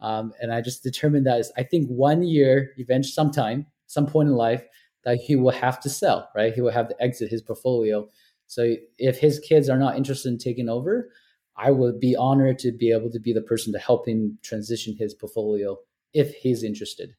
Um, 0.00 0.32
and 0.40 0.52
I 0.52 0.60
just 0.60 0.82
determined 0.82 1.26
that 1.26 1.46
I 1.56 1.62
think 1.62 1.88
one 1.88 2.22
year, 2.22 2.72
eventually, 2.76 3.12
sometime, 3.12 3.66
some 3.86 4.06
point 4.06 4.28
in 4.28 4.34
life, 4.34 4.62
that 5.04 5.16
he 5.16 5.36
will 5.36 5.50
have 5.50 5.80
to 5.80 5.88
sell, 5.88 6.28
right? 6.34 6.52
He 6.52 6.60
will 6.60 6.72
have 6.72 6.88
to 6.88 7.02
exit 7.02 7.30
his 7.30 7.42
portfolio. 7.42 8.08
So 8.54 8.74
if 8.98 9.18
his 9.18 9.38
kids 9.38 9.68
are 9.68 9.78
not 9.78 9.96
interested 9.96 10.28
in 10.28 10.38
taking 10.38 10.68
over, 10.68 11.10
I 11.56 11.70
would 11.70 12.00
be 12.00 12.16
honored 12.16 12.58
to 12.60 12.72
be 12.72 12.90
able 12.90 13.10
to 13.10 13.20
be 13.20 13.32
the 13.32 13.42
person 13.42 13.72
to 13.72 13.78
help 13.78 14.06
him 14.08 14.38
transition 14.42 14.96
his 14.98 15.14
portfolio 15.14 15.76
if 16.12 16.34
he's 16.34 16.62
interested. 16.62 17.14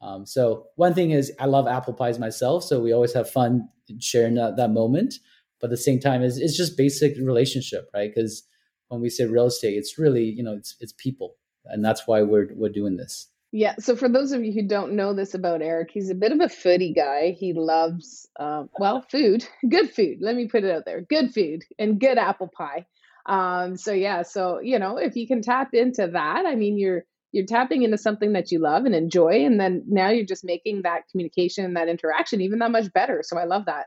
Um, 0.00 0.26
so 0.26 0.66
one 0.76 0.94
thing 0.94 1.10
is 1.10 1.32
I 1.38 1.46
love 1.46 1.66
apple 1.66 1.94
pies 1.94 2.18
myself, 2.18 2.64
so 2.64 2.80
we 2.80 2.92
always 2.92 3.12
have 3.14 3.30
fun 3.30 3.68
sharing 4.00 4.34
that, 4.34 4.56
that 4.56 4.70
moment. 4.70 5.14
But 5.60 5.68
at 5.68 5.70
the 5.70 5.76
same 5.78 6.00
time, 6.00 6.22
is 6.22 6.38
it's 6.38 6.56
just 6.56 6.76
basic 6.76 7.16
relationship, 7.16 7.88
right? 7.94 8.12
Because 8.14 8.42
when 8.88 9.00
we 9.00 9.08
say 9.08 9.24
real 9.24 9.46
estate, 9.46 9.78
it's 9.78 9.98
really 9.98 10.24
you 10.24 10.42
know 10.42 10.54
it's 10.54 10.76
it's 10.80 10.92
people 10.92 11.36
and 11.66 11.84
that's 11.84 12.06
why 12.06 12.22
we're 12.22 12.48
we're 12.54 12.68
doing 12.68 12.96
this. 12.96 13.28
Yeah. 13.56 13.76
So 13.78 13.94
for 13.94 14.08
those 14.08 14.32
of 14.32 14.44
you 14.44 14.52
who 14.52 14.66
don't 14.66 14.94
know 14.94 15.14
this 15.14 15.34
about 15.34 15.62
Eric, 15.62 15.90
he's 15.92 16.10
a 16.10 16.14
bit 16.16 16.32
of 16.32 16.40
a 16.40 16.46
foodie 16.46 16.92
guy. 16.92 17.36
He 17.38 17.52
loves, 17.52 18.28
um, 18.36 18.68
well, 18.80 19.02
food, 19.02 19.46
good 19.68 19.92
food. 19.92 20.18
Let 20.20 20.34
me 20.34 20.48
put 20.48 20.64
it 20.64 20.74
out 20.74 20.84
there, 20.84 21.02
good 21.02 21.32
food 21.32 21.62
and 21.78 22.00
good 22.00 22.18
apple 22.18 22.48
pie. 22.48 22.86
Um, 23.26 23.76
so 23.76 23.92
yeah. 23.92 24.22
So 24.22 24.58
you 24.60 24.80
know, 24.80 24.96
if 24.96 25.14
you 25.14 25.28
can 25.28 25.40
tap 25.40 25.72
into 25.72 26.08
that, 26.08 26.46
I 26.46 26.56
mean, 26.56 26.78
you're 26.78 27.04
you're 27.30 27.46
tapping 27.46 27.84
into 27.84 27.96
something 27.96 28.32
that 28.32 28.50
you 28.50 28.58
love 28.58 28.86
and 28.86 28.94
enjoy, 28.94 29.44
and 29.44 29.60
then 29.60 29.84
now 29.86 30.08
you're 30.08 30.26
just 30.26 30.44
making 30.44 30.82
that 30.82 31.02
communication, 31.12 31.74
that 31.74 31.88
interaction, 31.88 32.40
even 32.40 32.58
that 32.58 32.72
much 32.72 32.92
better. 32.92 33.22
So 33.22 33.38
I 33.38 33.44
love 33.44 33.66
that. 33.66 33.86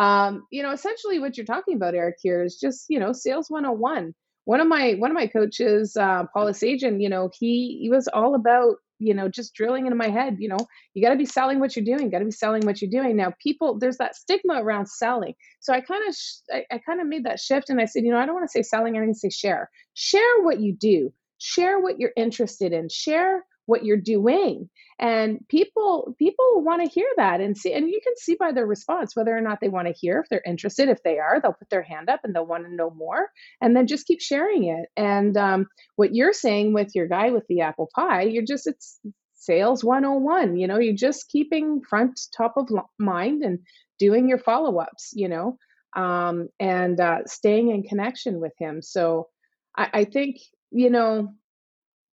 Um, 0.00 0.46
you 0.52 0.62
know, 0.62 0.70
essentially 0.70 1.18
what 1.18 1.36
you're 1.36 1.44
talking 1.44 1.74
about, 1.74 1.96
Eric, 1.96 2.18
here 2.22 2.44
is 2.44 2.56
just 2.56 2.86
you 2.88 3.00
know, 3.00 3.12
sales 3.12 3.50
101 3.50 4.14
one 4.44 4.60
of 4.60 4.68
my 4.68 4.94
one 4.94 5.10
of 5.10 5.14
my 5.16 5.26
coaches, 5.26 5.96
uh, 5.96 6.24
Paula 6.32 6.52
Sajan, 6.52 7.02
you 7.02 7.08
know, 7.10 7.30
he 7.36 7.80
he 7.82 7.90
was 7.90 8.08
all 8.08 8.36
about 8.36 8.76
you 8.98 9.14
know 9.14 9.28
just 9.28 9.54
drilling 9.54 9.86
into 9.86 9.96
my 9.96 10.08
head. 10.08 10.36
You 10.38 10.48
know, 10.50 10.58
you 10.94 11.02
got 11.02 11.10
to 11.12 11.18
be 11.18 11.26
selling 11.26 11.60
what 11.60 11.76
you're 11.76 11.84
doing. 11.84 12.10
Got 12.10 12.20
to 12.20 12.24
be 12.26 12.30
selling 12.30 12.62
what 12.66 12.82
you're 12.82 12.90
doing. 12.90 13.16
Now, 13.16 13.32
people, 13.42 13.78
there's 13.78 13.98
that 13.98 14.16
stigma 14.16 14.54
around 14.62 14.88
selling. 14.88 15.34
So 15.60 15.72
I 15.72 15.80
kind 15.80 16.08
of 16.08 16.14
sh- 16.14 16.42
I, 16.52 16.64
I 16.72 16.78
kind 16.78 17.00
of 17.00 17.06
made 17.06 17.24
that 17.24 17.40
shift, 17.40 17.70
and 17.70 17.80
I 17.80 17.86
said, 17.86 18.04
you 18.04 18.12
know, 18.12 18.18
I 18.18 18.26
don't 18.26 18.34
want 18.34 18.48
to 18.48 18.52
say 18.52 18.62
selling. 18.62 18.96
I'm 18.96 19.02
going 19.02 19.14
to 19.14 19.18
say 19.18 19.30
share. 19.30 19.70
Share 19.94 20.42
what 20.42 20.60
you 20.60 20.74
do. 20.74 21.12
Share 21.38 21.80
what 21.80 22.00
you're 22.00 22.12
interested 22.16 22.72
in. 22.72 22.88
Share 22.88 23.44
what 23.68 23.84
you're 23.84 23.96
doing. 23.96 24.68
And 24.98 25.46
people 25.48 26.14
people 26.18 26.62
want 26.62 26.82
to 26.82 26.90
hear 26.90 27.06
that 27.16 27.40
and 27.40 27.56
see 27.56 27.72
and 27.72 27.88
you 27.88 28.00
can 28.02 28.14
see 28.16 28.34
by 28.34 28.52
their 28.52 28.66
response 28.66 29.14
whether 29.14 29.36
or 29.36 29.40
not 29.40 29.60
they 29.60 29.68
want 29.68 29.86
to 29.86 29.94
hear 29.94 30.20
if 30.20 30.28
they're 30.28 30.42
interested 30.44 30.88
if 30.88 31.02
they 31.04 31.18
are 31.18 31.40
they'll 31.40 31.52
put 31.52 31.70
their 31.70 31.82
hand 31.82 32.08
up 32.08 32.20
and 32.24 32.34
they'll 32.34 32.46
want 32.46 32.64
to 32.64 32.74
know 32.74 32.90
more 32.90 33.28
and 33.60 33.76
then 33.76 33.86
just 33.86 34.06
keep 34.06 34.20
sharing 34.20 34.64
it. 34.64 34.88
And 34.96 35.36
um, 35.36 35.66
what 35.96 36.14
you're 36.14 36.32
saying 36.32 36.72
with 36.72 36.94
your 36.94 37.06
guy 37.06 37.30
with 37.30 37.46
the 37.48 37.60
apple 37.60 37.88
pie 37.94 38.22
you're 38.22 38.44
just 38.44 38.66
it's 38.66 38.98
sales 39.34 39.84
101 39.84 40.56
you 40.56 40.66
know 40.66 40.78
you're 40.78 40.94
just 40.94 41.28
keeping 41.28 41.80
front 41.88 42.20
top 42.36 42.54
of 42.56 42.68
mind 42.98 43.44
and 43.44 43.60
doing 43.98 44.28
your 44.28 44.38
follow-ups 44.38 45.12
you 45.14 45.28
know 45.28 45.56
um, 45.96 46.48
and 46.60 47.00
uh, 47.00 47.18
staying 47.26 47.70
in 47.70 47.82
connection 47.82 48.40
with 48.40 48.52
him. 48.58 48.82
So 48.82 49.28
I, 49.76 49.88
I 49.92 50.04
think 50.04 50.36
you 50.70 50.90
know 50.90 51.32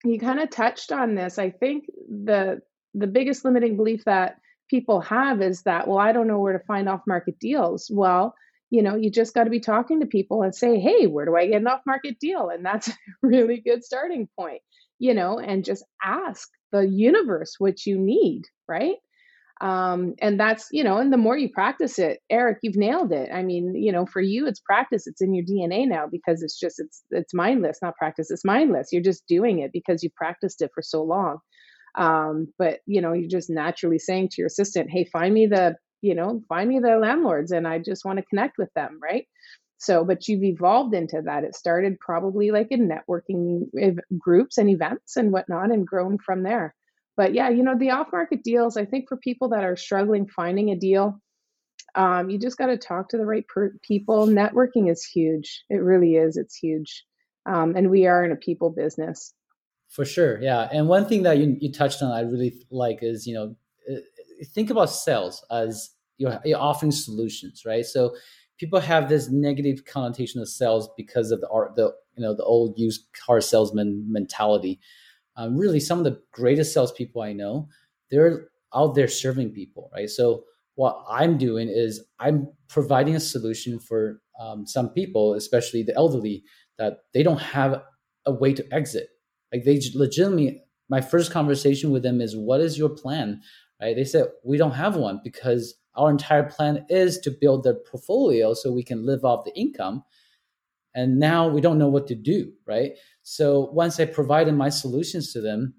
you 0.05 0.19
kind 0.19 0.39
of 0.39 0.49
touched 0.49 0.91
on 0.91 1.15
this. 1.15 1.39
I 1.39 1.49
think 1.49 1.85
the 2.07 2.61
the 2.93 3.07
biggest 3.07 3.43
limiting 3.43 3.75
belief 3.75 4.05
that 4.05 4.37
people 4.69 5.01
have 5.01 5.41
is 5.41 5.63
that, 5.63 5.87
well, 5.87 5.97
I 5.97 6.11
don't 6.11 6.27
know 6.27 6.39
where 6.39 6.57
to 6.57 6.65
find 6.65 6.87
off 6.87 7.01
market 7.05 7.39
deals. 7.39 7.89
Well, 7.93 8.35
you 8.69 8.81
know, 8.81 8.95
you 8.95 9.11
just 9.11 9.33
got 9.33 9.43
to 9.43 9.49
be 9.49 9.59
talking 9.59 9.99
to 9.99 10.07
people 10.07 10.41
and 10.41 10.55
say, 10.55 10.79
hey, 10.79 11.05
where 11.07 11.25
do 11.25 11.35
I 11.35 11.47
get 11.47 11.61
an 11.61 11.67
off 11.67 11.81
market 11.85 12.19
deal? 12.19 12.49
And 12.49 12.65
that's 12.65 12.87
a 12.89 12.93
really 13.21 13.61
good 13.61 13.83
starting 13.83 14.27
point, 14.37 14.61
you 14.97 15.13
know, 15.13 15.39
and 15.39 15.63
just 15.65 15.83
ask 16.03 16.49
the 16.71 16.81
universe 16.81 17.55
what 17.59 17.85
you 17.85 17.99
need, 17.99 18.43
right? 18.67 18.95
Um, 19.61 20.15
and 20.21 20.39
that's 20.39 20.67
you 20.71 20.83
know 20.83 20.97
and 20.97 21.13
the 21.13 21.17
more 21.17 21.37
you 21.37 21.49
practice 21.49 21.97
it 21.97 22.19
eric 22.29 22.57
you've 22.61 22.75
nailed 22.75 23.11
it. 23.11 23.29
I 23.33 23.41
mean 23.41 23.73
you 23.75 23.91
know 23.91 24.05
for 24.05 24.21
you 24.21 24.47
it's 24.47 24.59
practice. 24.59 25.07
It's 25.07 25.21
in 25.21 25.33
your 25.33 25.45
dna 25.45 25.87
now 25.87 26.07
because 26.11 26.43
it's 26.43 26.59
just 26.59 26.79
it's 26.79 27.03
it's 27.11 27.33
mindless 27.33 27.79
not 27.81 27.95
practice. 27.95 28.29
It's 28.31 28.43
mindless. 28.45 28.89
You're 28.91 29.01
just 29.01 29.25
doing 29.27 29.59
it 29.59 29.71
because 29.71 30.03
you've 30.03 30.15
practiced 30.15 30.61
it 30.61 30.71
for 30.73 30.81
so 30.81 31.03
long. 31.03 31.37
Um, 31.97 32.47
but 32.59 32.79
you 32.85 32.99
know 33.01 33.13
you're 33.13 33.29
just 33.29 33.49
naturally 33.49 33.99
saying 33.99 34.29
to 34.29 34.35
your 34.39 34.47
assistant 34.47 34.89
hey 34.91 35.05
find 35.05 35.33
me 35.33 35.47
the 35.47 35.75
you 36.01 36.13
know 36.13 36.41
find 36.49 36.67
me 36.67 36.79
the 36.79 36.97
landlords 36.97 37.51
and 37.51 37.65
i 37.65 37.79
just 37.79 38.03
want 38.03 38.19
to 38.19 38.25
connect 38.25 38.57
with 38.57 38.69
them 38.75 38.99
right? 39.01 39.25
So 39.77 40.03
but 40.03 40.27
you've 40.27 40.43
evolved 40.43 40.93
into 40.93 41.21
that. 41.23 41.45
It 41.45 41.55
started 41.55 41.99
probably 42.01 42.51
like 42.51 42.67
in 42.71 42.89
networking 42.89 43.67
groups 44.17 44.57
and 44.57 44.69
events 44.69 45.15
and 45.15 45.31
whatnot 45.31 45.71
and 45.71 45.87
grown 45.87 46.17
from 46.17 46.43
there 46.43 46.75
but 47.17 47.33
yeah, 47.33 47.49
you 47.49 47.63
know, 47.63 47.77
the 47.77 47.91
off 47.91 48.07
market 48.11 48.43
deals, 48.43 48.77
I 48.77 48.85
think 48.85 49.07
for 49.07 49.17
people 49.17 49.49
that 49.49 49.63
are 49.63 49.75
struggling 49.75 50.27
finding 50.27 50.69
a 50.69 50.75
deal, 50.75 51.21
um, 51.95 52.29
you 52.29 52.37
just 52.37 52.57
got 52.57 52.67
to 52.67 52.77
talk 52.77 53.09
to 53.09 53.17
the 53.17 53.25
right 53.25 53.47
per- 53.47 53.77
people. 53.81 54.27
Networking 54.27 54.91
is 54.91 55.03
huge. 55.03 55.63
It 55.69 55.77
really 55.77 56.15
is. 56.15 56.35
It's 56.37 56.55
huge. 56.55 57.05
Um, 57.45 57.75
and 57.75 57.89
we 57.89 58.05
are 58.07 58.23
in 58.25 58.31
a 58.31 58.35
people 58.35 58.69
business. 58.69 59.33
For 59.89 60.03
sure, 60.03 60.41
yeah. 60.41 60.67
And 60.71 60.89
one 60.89 61.05
thing 61.05 61.23
that 61.23 61.37
you, 61.37 61.55
you 61.59 61.71
touched 61.71 62.01
on, 62.01 62.11
I 62.11 62.21
really 62.21 62.65
like, 62.69 62.99
is 63.01 63.25
you 63.25 63.33
know, 63.33 63.55
uh, 63.89 63.99
think 64.53 64.69
about 64.69 64.89
sales 64.89 65.45
as 65.51 65.91
you're, 66.17 66.39
you're 66.43 66.59
offering 66.59 66.91
solutions, 66.91 67.63
right? 67.65 67.85
So 67.85 68.15
people 68.57 68.79
have 68.79 69.07
this 69.07 69.29
negative 69.29 69.85
connotation 69.85 70.41
of 70.41 70.49
sales 70.49 70.89
because 70.97 71.31
of 71.31 71.39
the 71.39 71.49
art, 71.49 71.75
the 71.75 71.93
you 72.15 72.23
know, 72.23 72.33
the 72.33 72.43
old 72.43 72.77
used 72.77 73.05
car 73.25 73.41
salesman 73.41 74.05
mentality. 74.09 74.79
Um, 75.37 75.57
really, 75.57 75.79
some 75.79 75.97
of 75.99 76.05
the 76.05 76.21
greatest 76.31 76.73
salespeople 76.73 77.21
I 77.21 77.33
know, 77.33 77.67
they're 78.09 78.49
out 78.73 78.95
there 78.95 79.07
serving 79.07 79.51
people, 79.51 79.89
right? 79.93 80.09
So 80.09 80.43
what 80.75 81.03
I'm 81.09 81.37
doing 81.37 81.69
is 81.69 82.03
I'm 82.19 82.47
providing 82.67 83.15
a 83.15 83.19
solution 83.19 83.79
for 83.79 84.21
um, 84.39 84.65
some 84.65 84.89
people, 84.89 85.33
especially 85.33 85.83
the 85.83 85.95
elderly, 85.95 86.43
that 86.77 86.99
they 87.13 87.23
don't 87.23 87.41
have 87.41 87.81
a 88.25 88.31
way 88.33 88.53
to 88.53 88.73
exit. 88.73 89.07
Like 89.53 89.63
they 89.63 89.81
legitimately, 89.93 90.61
my 90.89 91.01
first 91.01 91.31
conversation 91.31 91.91
with 91.91 92.03
them 92.03 92.19
is, 92.21 92.35
"What 92.35 92.61
is 92.61 92.77
your 92.77 92.89
plan?" 92.89 93.41
Right? 93.81 93.95
They 93.95 94.03
said, 94.03 94.27
"We 94.43 94.57
don't 94.57 94.71
have 94.71 94.97
one 94.97 95.21
because 95.23 95.75
our 95.95 96.09
entire 96.09 96.43
plan 96.43 96.85
is 96.89 97.19
to 97.19 97.31
build 97.31 97.63
the 97.63 97.75
portfolio 97.75 98.53
so 98.53 98.71
we 98.71 98.83
can 98.83 99.05
live 99.05 99.23
off 99.23 99.45
the 99.45 99.57
income." 99.57 100.03
And 100.95 101.19
now 101.19 101.47
we 101.47 101.61
don't 101.61 101.77
know 101.77 101.89
what 101.89 102.07
to 102.07 102.15
do, 102.15 102.51
right? 102.65 102.93
So 103.21 103.69
once 103.73 103.99
I 103.99 104.05
provided 104.05 104.53
my 104.53 104.69
solutions 104.69 105.33
to 105.33 105.41
them, 105.41 105.73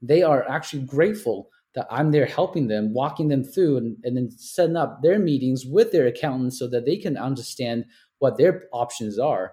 they 0.00 0.22
are 0.22 0.48
actually 0.48 0.82
grateful 0.82 1.50
that 1.74 1.86
I'm 1.90 2.12
there 2.12 2.26
helping 2.26 2.68
them, 2.68 2.94
walking 2.94 3.28
them 3.28 3.44
through, 3.44 3.76
and, 3.76 3.96
and 4.04 4.16
then 4.16 4.30
setting 4.30 4.76
up 4.76 5.02
their 5.02 5.18
meetings 5.18 5.66
with 5.66 5.92
their 5.92 6.06
accountants 6.06 6.58
so 6.58 6.68
that 6.68 6.86
they 6.86 6.96
can 6.96 7.16
understand 7.16 7.84
what 8.20 8.38
their 8.38 8.64
options 8.72 9.18
are. 9.18 9.52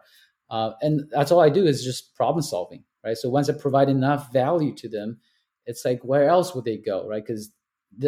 Uh, 0.49 0.71
and 0.81 1.09
that's 1.11 1.31
all 1.31 1.41
I 1.41 1.49
do 1.49 1.65
is 1.65 1.83
just 1.83 2.15
problem 2.15 2.41
solving, 2.41 2.83
right? 3.03 3.17
So 3.17 3.29
once 3.29 3.49
I 3.49 3.53
provide 3.53 3.89
enough 3.89 4.31
value 4.31 4.73
to 4.75 4.87
them, 4.87 5.19
it's 5.65 5.83
like 5.83 6.01
where 6.03 6.29
else 6.29 6.53
would 6.53 6.65
they 6.65 6.77
go, 6.77 7.07
right? 7.07 7.25
Because 7.25 7.51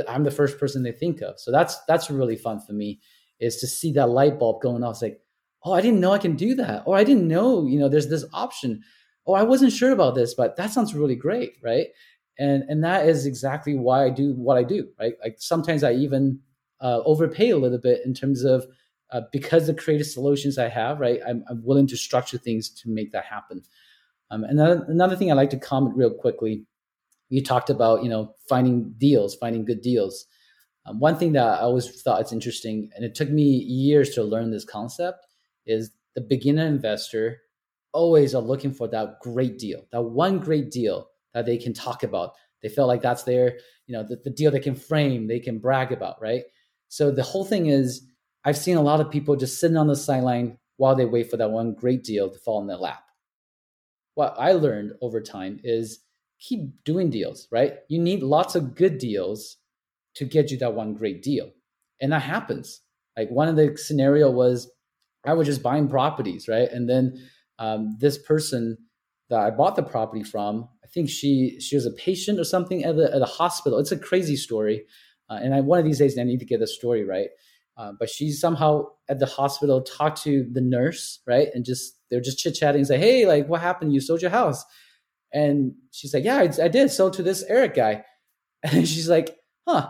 I'm 0.07 0.23
the 0.23 0.31
first 0.31 0.59
person 0.59 0.83
they 0.83 0.91
think 0.91 1.21
of. 1.21 1.39
So 1.39 1.51
that's 1.51 1.77
that's 1.85 2.09
really 2.09 2.35
fun 2.35 2.59
for 2.59 2.73
me 2.73 2.99
is 3.39 3.57
to 3.57 3.67
see 3.67 3.91
that 3.93 4.09
light 4.09 4.39
bulb 4.39 4.61
going 4.61 4.83
off. 4.83 4.95
It's 4.95 5.01
like, 5.01 5.19
oh, 5.65 5.73
I 5.73 5.81
didn't 5.81 5.99
know 5.99 6.11
I 6.11 6.17
can 6.17 6.35
do 6.35 6.55
that, 6.55 6.83
or 6.85 6.97
I 6.97 7.03
didn't 7.03 7.27
know, 7.27 7.65
you 7.65 7.79
know, 7.79 7.89
there's 7.89 8.09
this 8.09 8.25
option. 8.33 8.83
Oh, 9.25 9.33
I 9.33 9.43
wasn't 9.43 9.71
sure 9.71 9.91
about 9.91 10.15
this, 10.15 10.33
but 10.33 10.57
that 10.57 10.71
sounds 10.71 10.93
really 10.93 11.15
great, 11.15 11.53
right? 11.63 11.87
and 12.39 12.63
and 12.67 12.83
that 12.83 13.07
is 13.07 13.25
exactly 13.25 13.75
why 13.75 14.05
I 14.05 14.09
do 14.09 14.33
what 14.33 14.57
I 14.57 14.63
do. 14.63 14.87
Right, 14.99 15.13
like 15.23 15.35
sometimes 15.39 15.83
I 15.83 15.93
even 15.93 16.39
uh, 16.81 17.01
overpay 17.05 17.51
a 17.51 17.57
little 17.57 17.77
bit 17.77 18.01
in 18.05 18.13
terms 18.13 18.43
of 18.43 18.65
uh, 19.11 19.21
because 19.31 19.67
the 19.67 19.73
creative 19.73 20.07
solutions 20.07 20.57
I 20.57 20.69
have. 20.69 20.99
Right, 20.99 21.19
I'm, 21.27 21.43
I'm, 21.49 21.63
willing 21.63 21.87
to 21.87 21.97
structure 21.97 22.37
things 22.37 22.69
to 22.81 22.89
make 22.89 23.11
that 23.11 23.25
happen. 23.25 23.61
Um, 24.31 24.43
and 24.43 24.59
another, 24.59 24.85
another 24.87 25.15
thing 25.15 25.31
I 25.31 25.35
like 25.35 25.51
to 25.51 25.59
comment 25.59 25.95
real 25.95 26.11
quickly. 26.11 26.65
You 27.29 27.43
talked 27.43 27.69
about 27.69 28.03
you 28.03 28.09
know 28.09 28.33
finding 28.49 28.93
deals, 28.97 29.35
finding 29.35 29.65
good 29.65 29.81
deals. 29.81 30.25
Um, 30.85 30.99
one 30.99 31.17
thing 31.17 31.33
that 31.33 31.45
I 31.45 31.59
always 31.59 32.01
thought 32.01 32.21
it's 32.21 32.33
interesting, 32.33 32.89
and 32.95 33.05
it 33.05 33.15
took 33.15 33.29
me 33.29 33.43
years 33.43 34.09
to 34.15 34.23
learn 34.23 34.51
this 34.51 34.65
concept, 34.65 35.25
is 35.65 35.91
the 36.15 36.21
beginner 36.21 36.65
investor 36.65 37.41
always 37.93 38.33
are 38.33 38.41
looking 38.41 38.73
for 38.73 38.87
that 38.87 39.19
great 39.21 39.57
deal, 39.57 39.85
that 39.91 40.01
one 40.01 40.39
great 40.39 40.71
deal 40.71 41.09
that 41.33 41.45
they 41.45 41.57
can 41.57 41.73
talk 41.73 42.03
about. 42.03 42.33
They 42.61 42.69
feel 42.69 42.87
like 42.87 43.01
that's 43.01 43.23
their, 43.23 43.57
you 43.87 43.93
know, 43.93 44.03
the, 44.03 44.17
the 44.23 44.29
deal 44.29 44.51
they 44.51 44.59
can 44.59 44.75
frame, 44.75 45.27
they 45.27 45.39
can 45.39 45.59
brag 45.59 45.91
about, 45.91 46.21
right? 46.21 46.43
So 46.87 47.11
the 47.11 47.23
whole 47.23 47.45
thing 47.45 47.67
is, 47.67 48.07
I've 48.45 48.57
seen 48.57 48.77
a 48.77 48.81
lot 48.81 48.99
of 48.99 49.09
people 49.09 49.35
just 49.35 49.59
sitting 49.59 49.77
on 49.77 49.87
the 49.87 49.95
sideline 49.95 50.57
while 50.77 50.95
they 50.95 51.05
wait 51.05 51.29
for 51.29 51.37
that 51.37 51.51
one 51.51 51.73
great 51.73 52.03
deal 52.03 52.29
to 52.29 52.39
fall 52.39 52.61
in 52.61 52.67
their 52.67 52.77
lap. 52.77 53.03
What 54.15 54.35
I 54.37 54.51
learned 54.51 54.93
over 55.01 55.21
time 55.21 55.59
is 55.63 55.99
keep 56.39 56.83
doing 56.83 57.09
deals, 57.09 57.47
right? 57.51 57.75
You 57.87 57.99
need 57.99 58.21
lots 58.21 58.55
of 58.55 58.75
good 58.75 58.97
deals 58.97 59.57
to 60.15 60.25
get 60.25 60.51
you 60.51 60.57
that 60.57 60.73
one 60.73 60.93
great 60.93 61.23
deal. 61.23 61.51
And 62.01 62.11
that 62.11 62.21
happens. 62.21 62.81
Like 63.17 63.29
one 63.29 63.47
of 63.47 63.55
the 63.55 63.77
scenario 63.77 64.29
was 64.29 64.69
I 65.25 65.33
was 65.33 65.47
just 65.47 65.63
buying 65.63 65.87
properties, 65.87 66.47
right? 66.47 66.69
And 66.69 66.89
then 66.89 67.17
um, 67.59 67.97
this 67.99 68.17
person 68.17 68.77
that 69.29 69.39
I 69.39 69.49
bought 69.51 69.75
the 69.75 69.83
property 69.83 70.23
from, 70.23 70.67
I 70.83 70.87
think 70.87 71.09
she 71.09 71.59
she 71.59 71.75
was 71.75 71.85
a 71.85 71.91
patient 71.91 72.39
or 72.39 72.43
something 72.43 72.83
at 72.83 72.95
the 72.97 73.13
at 73.13 73.21
a 73.21 73.25
hospital. 73.25 73.79
It's 73.79 73.91
a 73.91 73.97
crazy 73.97 74.35
story, 74.35 74.85
uh, 75.29 75.39
and 75.41 75.53
I, 75.53 75.61
one 75.61 75.79
of 75.79 75.85
these 75.85 75.99
days 75.99 76.17
I 76.17 76.23
need 76.23 76.39
to 76.39 76.45
get 76.45 76.59
the 76.59 76.67
story 76.67 77.03
right. 77.03 77.29
Uh, 77.75 77.91
but 77.97 78.09
she 78.09 78.31
somehow 78.31 78.85
at 79.09 79.17
the 79.17 79.25
hospital 79.25 79.81
talked 79.81 80.21
to 80.23 80.47
the 80.51 80.61
nurse, 80.61 81.19
right, 81.25 81.47
and 81.53 81.65
just 81.65 81.97
they're 82.09 82.21
just 82.21 82.37
chit 82.37 82.53
chatting 82.55 82.85
say, 82.85 82.99
"Hey, 82.99 83.25
like 83.25 83.47
what 83.47 83.61
happened? 83.61 83.93
You 83.93 84.01
sold 84.01 84.21
your 84.21 84.31
house?" 84.31 84.63
And 85.33 85.73
she's 85.91 86.13
like, 86.13 86.23
"Yeah, 86.23 86.37
I, 86.37 86.63
I 86.63 86.67
did. 86.67 86.91
Sold 86.91 87.13
to 87.13 87.23
this 87.23 87.43
Eric 87.43 87.75
guy." 87.75 88.03
And 88.63 88.87
she's 88.87 89.09
like, 89.09 89.35
"Huh, 89.67 89.89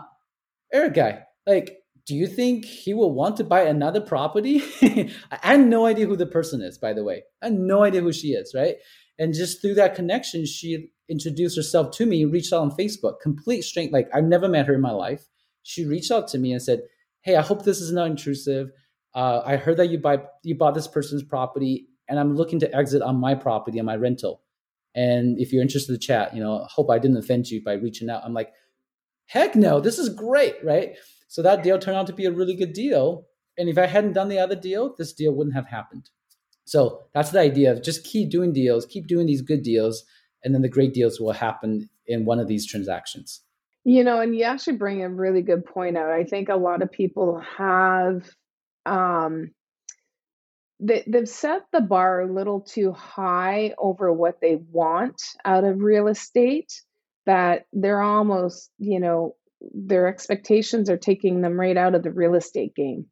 Eric 0.72 0.94
guy? 0.94 1.22
Like, 1.46 1.78
do 2.06 2.14
you 2.14 2.26
think 2.26 2.64
he 2.64 2.92
will 2.94 3.12
want 3.12 3.36
to 3.38 3.44
buy 3.44 3.62
another 3.62 4.00
property?" 4.00 4.62
I 4.82 5.38
had 5.42 5.60
no 5.60 5.86
idea 5.86 6.06
who 6.06 6.16
the 6.16 6.26
person 6.26 6.60
is, 6.62 6.78
by 6.78 6.92
the 6.92 7.04
way. 7.04 7.22
I 7.42 7.46
had 7.46 7.54
no 7.54 7.82
idea 7.82 8.00
who 8.02 8.12
she 8.12 8.28
is, 8.28 8.54
right? 8.54 8.76
And 9.18 9.34
just 9.34 9.60
through 9.60 9.74
that 9.74 9.94
connection, 9.94 10.44
she 10.46 10.90
introduced 11.08 11.56
herself 11.56 11.96
to 11.96 12.06
me, 12.06 12.24
reached 12.24 12.52
out 12.52 12.62
on 12.62 12.70
Facebook, 12.70 13.20
complete 13.22 13.62
strength. 13.62 13.92
Like 13.92 14.08
I've 14.14 14.24
never 14.24 14.48
met 14.48 14.66
her 14.66 14.74
in 14.74 14.80
my 14.80 14.90
life. 14.90 15.26
She 15.62 15.84
reached 15.86 16.10
out 16.10 16.28
to 16.28 16.38
me 16.38 16.52
and 16.52 16.62
said, 16.62 16.82
Hey, 17.22 17.36
I 17.36 17.42
hope 17.42 17.64
this 17.64 17.80
is 17.80 17.92
not 17.92 18.06
intrusive. 18.06 18.70
Uh, 19.14 19.42
I 19.44 19.56
heard 19.56 19.76
that 19.76 19.90
you 19.90 19.98
buy 19.98 20.18
you 20.42 20.56
bought 20.56 20.74
this 20.74 20.88
person's 20.88 21.22
property, 21.22 21.88
and 22.08 22.18
I'm 22.18 22.34
looking 22.34 22.58
to 22.60 22.74
exit 22.74 23.02
on 23.02 23.16
my 23.16 23.34
property 23.34 23.78
on 23.78 23.86
my 23.86 23.96
rental. 23.96 24.42
And 24.94 25.38
if 25.38 25.52
you're 25.52 25.62
interested 25.62 25.92
to 25.92 26.06
chat, 26.06 26.34
you 26.34 26.42
know, 26.42 26.66
hope 26.70 26.90
I 26.90 26.98
didn't 26.98 27.16
offend 27.16 27.48
you 27.48 27.62
by 27.62 27.74
reaching 27.74 28.10
out. 28.10 28.22
I'm 28.24 28.34
like, 28.34 28.52
heck 29.26 29.56
no, 29.56 29.80
this 29.80 29.98
is 29.98 30.08
great, 30.08 30.56
right? 30.62 30.96
So 31.28 31.42
that 31.42 31.62
deal 31.62 31.78
turned 31.78 31.96
out 31.96 32.06
to 32.08 32.12
be 32.12 32.26
a 32.26 32.32
really 32.32 32.54
good 32.54 32.72
deal. 32.72 33.26
And 33.56 33.68
if 33.68 33.78
I 33.78 33.86
hadn't 33.86 34.12
done 34.12 34.28
the 34.28 34.38
other 34.38 34.56
deal, 34.56 34.94
this 34.96 35.12
deal 35.12 35.32
wouldn't 35.32 35.56
have 35.56 35.66
happened. 35.66 36.10
So 36.64 37.02
that's 37.12 37.30
the 37.30 37.40
idea 37.40 37.72
of 37.72 37.82
just 37.82 38.04
keep 38.04 38.30
doing 38.30 38.52
deals, 38.52 38.86
keep 38.86 39.06
doing 39.06 39.26
these 39.26 39.42
good 39.42 39.62
deals, 39.62 40.04
and 40.42 40.54
then 40.54 40.62
the 40.62 40.68
great 40.68 40.94
deals 40.94 41.20
will 41.20 41.32
happen 41.32 41.88
in 42.06 42.24
one 42.24 42.38
of 42.38 42.48
these 42.48 42.66
transactions. 42.66 43.42
You 43.84 44.02
know, 44.02 44.20
and 44.20 44.34
you 44.34 44.44
actually 44.44 44.76
bring 44.76 45.02
a 45.02 45.08
really 45.08 45.42
good 45.42 45.64
point 45.64 45.96
out. 45.96 46.10
I 46.10 46.24
think 46.24 46.48
a 46.48 46.56
lot 46.56 46.82
of 46.82 46.90
people 46.90 47.42
have 47.58 48.30
um 48.86 49.50
they, 50.80 51.04
they've 51.06 51.28
set 51.28 51.62
the 51.72 51.80
bar 51.80 52.22
a 52.22 52.32
little 52.32 52.60
too 52.60 52.92
high 52.92 53.74
over 53.78 54.12
what 54.12 54.40
they 54.40 54.56
want 54.70 55.20
out 55.44 55.64
of 55.64 55.80
real 55.80 56.08
estate 56.08 56.72
that 57.26 57.64
they're 57.72 58.02
almost, 58.02 58.70
you 58.78 59.00
know, 59.00 59.34
their 59.72 60.06
expectations 60.08 60.90
are 60.90 60.96
taking 60.96 61.40
them 61.40 61.58
right 61.58 61.76
out 61.76 61.94
of 61.94 62.02
the 62.02 62.10
real 62.10 62.34
estate 62.34 62.74
game. 62.74 63.06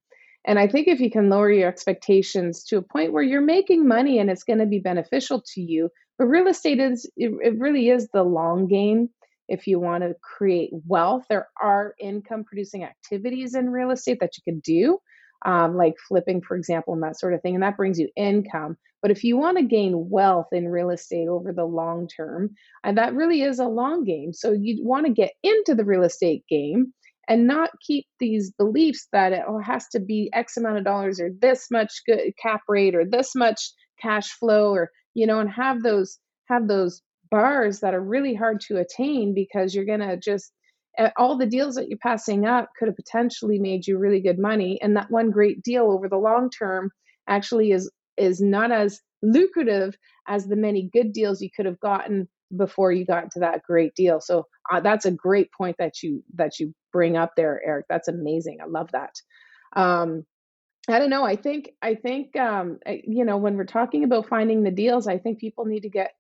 And 0.44 0.58
I 0.58 0.66
think 0.66 0.88
if 0.88 1.00
you 1.00 1.10
can 1.10 1.30
lower 1.30 1.50
your 1.50 1.68
expectations 1.68 2.64
to 2.64 2.76
a 2.78 2.82
point 2.82 3.12
where 3.12 3.22
you're 3.22 3.40
making 3.40 3.86
money 3.86 4.18
and 4.18 4.28
it's 4.28 4.42
going 4.42 4.58
to 4.58 4.66
be 4.66 4.80
beneficial 4.80 5.42
to 5.54 5.60
you, 5.60 5.88
but 6.18 6.26
real 6.26 6.48
estate 6.48 6.80
is, 6.80 7.08
it, 7.16 7.32
it 7.42 7.58
really 7.58 7.88
is 7.88 8.08
the 8.12 8.24
long 8.24 8.66
game. 8.66 9.08
If 9.48 9.66
you 9.66 9.78
want 9.78 10.02
to 10.02 10.14
create 10.20 10.70
wealth, 10.86 11.26
there 11.28 11.48
are 11.60 11.94
income 12.00 12.44
producing 12.44 12.84
activities 12.84 13.54
in 13.54 13.70
real 13.70 13.90
estate 13.90 14.18
that 14.20 14.36
you 14.36 14.42
can 14.52 14.60
do, 14.60 14.98
um, 15.44 15.76
like 15.76 15.94
flipping, 16.08 16.40
for 16.42 16.56
example, 16.56 16.94
and 16.94 17.02
that 17.02 17.18
sort 17.18 17.34
of 17.34 17.42
thing. 17.42 17.54
And 17.54 17.62
that 17.62 17.76
brings 17.76 17.98
you 17.98 18.08
income. 18.16 18.76
But 19.02 19.10
if 19.10 19.24
you 19.24 19.36
want 19.36 19.58
to 19.58 19.64
gain 19.64 20.08
wealth 20.08 20.46
in 20.52 20.68
real 20.68 20.90
estate 20.90 21.28
over 21.28 21.52
the 21.52 21.64
long 21.64 22.08
term, 22.08 22.50
and 22.84 22.96
that 22.96 23.14
really 23.14 23.42
is 23.42 23.58
a 23.58 23.66
long 23.66 24.04
game. 24.04 24.32
So 24.32 24.52
you 24.52 24.78
want 24.84 25.06
to 25.06 25.12
get 25.12 25.32
into 25.42 25.74
the 25.74 25.84
real 25.84 26.04
estate 26.04 26.44
game 26.48 26.92
and 27.28 27.46
not 27.46 27.70
keep 27.86 28.06
these 28.20 28.52
beliefs 28.52 29.08
that 29.12 29.32
it 29.32 29.42
has 29.64 29.88
to 29.88 30.00
be 30.00 30.30
X 30.32 30.56
amount 30.56 30.78
of 30.78 30.84
dollars 30.84 31.20
or 31.20 31.30
this 31.40 31.68
much 31.70 31.92
good 32.06 32.32
cap 32.40 32.60
rate 32.68 32.94
or 32.94 33.04
this 33.04 33.34
much 33.34 33.72
cash 34.00 34.30
flow 34.32 34.72
or 34.72 34.90
you 35.14 35.26
know, 35.26 35.40
and 35.40 35.50
have 35.50 35.82
those 35.82 36.18
have 36.48 36.68
those 36.68 37.02
bars 37.30 37.80
that 37.80 37.94
are 37.94 38.02
really 38.02 38.34
hard 38.34 38.60
to 38.60 38.78
attain 38.78 39.34
because 39.34 39.74
you're 39.74 39.84
gonna 39.84 40.16
just 40.16 40.52
eh, 40.98 41.10
all 41.16 41.36
the 41.38 41.46
deals 41.46 41.74
that 41.74 41.88
you're 41.88 41.98
passing 41.98 42.46
up 42.46 42.70
could 42.78 42.88
have 42.88 42.96
potentially 42.96 43.58
made 43.58 43.86
you 43.86 43.98
really 43.98 44.20
good 44.20 44.38
money 44.38 44.78
and 44.82 44.96
that 44.96 45.10
one 45.10 45.30
great 45.30 45.62
deal 45.62 45.90
over 45.90 46.08
the 46.08 46.16
long 46.16 46.50
term 46.50 46.90
actually 47.28 47.72
is 47.72 47.90
is 48.16 48.40
not 48.40 48.72
as 48.72 49.00
lucrative 49.22 49.96
as 50.26 50.46
the 50.46 50.56
many 50.56 50.90
good 50.92 51.12
deals 51.12 51.40
you 51.40 51.50
could 51.54 51.66
have 51.66 51.80
gotten 51.80 52.28
before 52.56 52.92
you 52.92 53.06
got 53.06 53.30
to 53.32 53.40
that 53.40 53.62
great 53.62 53.94
deal. 53.94 54.20
So 54.20 54.46
uh, 54.70 54.80
that's 54.80 55.06
a 55.06 55.10
great 55.10 55.50
point 55.52 55.76
that 55.78 56.02
you 56.02 56.22
that 56.34 56.58
you 56.58 56.74
bring 56.92 57.16
up 57.16 57.32
there, 57.36 57.60
Eric. 57.64 57.86
That's 57.88 58.08
amazing. 58.08 58.58
I 58.62 58.66
love 58.66 58.90
that. 58.92 59.14
Um, 59.74 60.24
I 60.88 60.98
don't 60.98 61.10
know. 61.10 61.24
I 61.24 61.36
think 61.36 61.70
I 61.80 61.94
think 61.94 62.36
um, 62.36 62.78
you 62.86 63.24
know 63.24 63.36
when 63.36 63.56
we're 63.56 63.64
talking 63.64 64.04
about 64.04 64.28
finding 64.28 64.62
the 64.62 64.70
deals, 64.70 65.06
I 65.06 65.18
think 65.18 65.38
people 65.38 65.64
need 65.64 65.82
to 65.82 65.88
get 65.88 66.12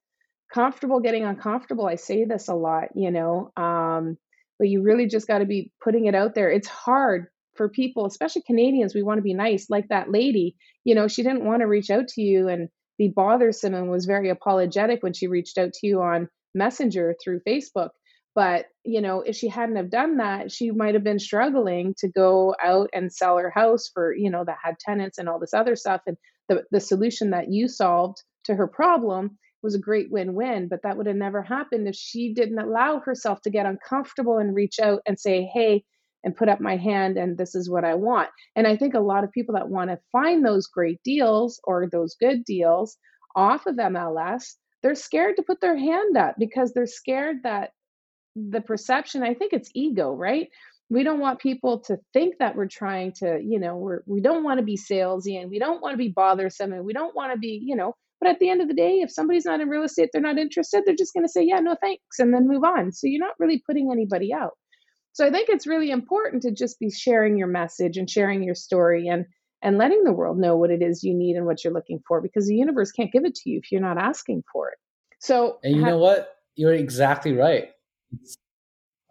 comfortable 0.52 1.00
getting 1.00 1.24
uncomfortable. 1.24 1.86
I 1.86 1.96
say 1.96 2.24
this 2.24 2.48
a 2.48 2.54
lot, 2.54 2.88
you 2.94 3.10
know, 3.10 3.52
um, 3.56 4.18
but 4.58 4.68
you 4.68 4.82
really 4.82 5.06
just 5.06 5.26
got 5.26 5.38
to 5.38 5.46
be 5.46 5.72
putting 5.82 6.06
it 6.06 6.14
out 6.14 6.34
there. 6.34 6.50
It's 6.50 6.68
hard 6.68 7.26
for 7.54 7.68
people, 7.68 8.06
especially 8.06 8.42
Canadians. 8.42 8.94
We 8.94 9.02
want 9.02 9.18
to 9.18 9.22
be 9.22 9.34
nice, 9.34 9.68
like 9.68 9.88
that 9.88 10.10
lady. 10.10 10.56
You 10.84 10.94
know, 10.94 11.08
she 11.08 11.22
didn't 11.22 11.44
want 11.44 11.60
to 11.60 11.66
reach 11.66 11.90
out 11.90 12.08
to 12.08 12.22
you 12.22 12.48
and 12.48 12.68
be 12.98 13.08
bothersome 13.08 13.74
and 13.74 13.90
was 13.90 14.06
very 14.06 14.28
apologetic 14.28 15.02
when 15.02 15.12
she 15.12 15.26
reached 15.26 15.58
out 15.58 15.72
to 15.72 15.86
you 15.86 16.02
on 16.02 16.28
messenger 16.54 17.14
through 17.22 17.40
Facebook. 17.46 17.90
But, 18.34 18.66
you 18.84 19.02
know, 19.02 19.20
if 19.20 19.36
she 19.36 19.48
hadn't 19.48 19.76
have 19.76 19.90
done 19.90 20.16
that, 20.16 20.50
she 20.50 20.70
might 20.70 20.94
have 20.94 21.04
been 21.04 21.18
struggling 21.18 21.94
to 21.98 22.08
go 22.08 22.54
out 22.62 22.88
and 22.94 23.12
sell 23.12 23.36
her 23.36 23.50
house 23.50 23.90
for, 23.92 24.14
you 24.14 24.30
know, 24.30 24.44
that 24.44 24.56
had 24.62 24.78
tenants 24.78 25.18
and 25.18 25.28
all 25.28 25.38
this 25.38 25.52
other 25.52 25.76
stuff. 25.76 26.00
And 26.06 26.16
the, 26.48 26.64
the 26.70 26.80
solution 26.80 27.30
that 27.30 27.50
you 27.50 27.68
solved 27.68 28.22
to 28.44 28.54
her 28.54 28.66
problem 28.66 29.38
was 29.62 29.74
a 29.74 29.80
great 29.80 30.10
win-win, 30.10 30.68
but 30.68 30.80
that 30.82 30.96
would 30.96 31.06
have 31.06 31.16
never 31.16 31.42
happened 31.42 31.86
if 31.86 31.94
she 31.94 32.34
didn't 32.34 32.58
allow 32.58 33.00
herself 33.00 33.40
to 33.42 33.50
get 33.50 33.66
uncomfortable 33.66 34.38
and 34.38 34.54
reach 34.54 34.80
out 34.80 35.02
and 35.06 35.20
say, 35.20 35.44
"Hey," 35.52 35.84
and 36.24 36.36
put 36.36 36.48
up 36.48 36.60
my 36.60 36.76
hand 36.76 37.16
and 37.16 37.36
this 37.38 37.54
is 37.54 37.70
what 37.70 37.84
I 37.84 37.94
want. 37.94 38.28
And 38.56 38.66
I 38.66 38.76
think 38.76 38.94
a 38.94 39.00
lot 39.00 39.24
of 39.24 39.32
people 39.32 39.54
that 39.56 39.68
want 39.68 39.90
to 39.90 39.98
find 40.12 40.44
those 40.44 40.66
great 40.66 41.00
deals 41.04 41.60
or 41.64 41.88
those 41.90 42.16
good 42.20 42.44
deals 42.44 42.96
off 43.36 43.66
of 43.66 43.76
MLS, 43.76 44.54
they're 44.82 44.94
scared 44.94 45.36
to 45.36 45.42
put 45.42 45.60
their 45.60 45.76
hand 45.76 46.16
up 46.16 46.36
because 46.38 46.72
they're 46.72 46.86
scared 46.86 47.38
that 47.44 47.70
the 48.36 48.60
perception, 48.60 49.22
I 49.22 49.34
think 49.34 49.52
it's 49.52 49.70
ego, 49.74 50.12
right? 50.12 50.48
We 50.90 51.04
don't 51.04 51.20
want 51.20 51.40
people 51.40 51.80
to 51.86 51.98
think 52.12 52.36
that 52.38 52.56
we're 52.56 52.68
trying 52.68 53.12
to, 53.18 53.40
you 53.42 53.58
know, 53.58 53.76
we're 53.76 54.02
we 54.06 54.20
don't 54.20 54.44
want 54.44 54.58
to 54.58 54.64
be 54.64 54.76
salesy 54.76 55.40
and 55.40 55.50
we 55.50 55.58
don't 55.58 55.80
want 55.82 55.94
to 55.94 55.98
be 55.98 56.08
bothersome 56.08 56.72
and 56.72 56.84
we 56.84 56.92
don't 56.92 57.14
want 57.16 57.32
to 57.32 57.38
be, 57.38 57.60
you 57.62 57.76
know, 57.76 57.94
but 58.20 58.30
at 58.30 58.38
the 58.38 58.50
end 58.50 58.62
of 58.62 58.68
the 58.68 58.74
day, 58.74 59.00
if 59.00 59.10
somebody's 59.10 59.44
not 59.46 59.60
in 59.60 59.68
real 59.68 59.82
estate, 59.84 60.10
they're 60.12 60.22
not 60.22 60.38
interested, 60.38 60.82
they're 60.84 60.94
just 60.94 61.14
going 61.14 61.24
to 61.24 61.32
say, 61.32 61.44
yeah, 61.44 61.60
no 61.60 61.76
thanks, 61.80 62.18
and 62.18 62.32
then 62.32 62.46
move 62.48 62.64
on. 62.64 62.92
So 62.92 63.06
you're 63.06 63.24
not 63.24 63.34
really 63.38 63.62
putting 63.66 63.90
anybody 63.90 64.32
out. 64.32 64.52
So 65.12 65.26
I 65.26 65.30
think 65.30 65.48
it's 65.48 65.66
really 65.66 65.90
important 65.90 66.42
to 66.42 66.50
just 66.50 66.78
be 66.78 66.90
sharing 66.90 67.36
your 67.36 67.46
message 67.46 67.96
and 67.96 68.08
sharing 68.08 68.42
your 68.42 68.54
story 68.54 69.08
and 69.08 69.26
and 69.64 69.78
letting 69.78 70.02
the 70.02 70.12
world 70.12 70.38
know 70.38 70.56
what 70.56 70.70
it 70.70 70.82
is 70.82 71.04
you 71.04 71.14
need 71.14 71.36
and 71.36 71.46
what 71.46 71.62
you're 71.62 71.72
looking 71.72 72.02
for 72.06 72.20
because 72.20 72.48
the 72.48 72.54
universe 72.54 72.90
can't 72.90 73.12
give 73.12 73.24
it 73.24 73.36
to 73.36 73.50
you 73.50 73.60
if 73.62 73.70
you're 73.70 73.80
not 73.80 73.96
asking 73.96 74.42
for 74.52 74.70
it. 74.70 74.78
So 75.20 75.60
And 75.62 75.76
you 75.76 75.82
ha- 75.82 75.90
know 75.90 75.98
what? 75.98 76.36
You're 76.56 76.74
exactly 76.74 77.32
right. 77.32 77.70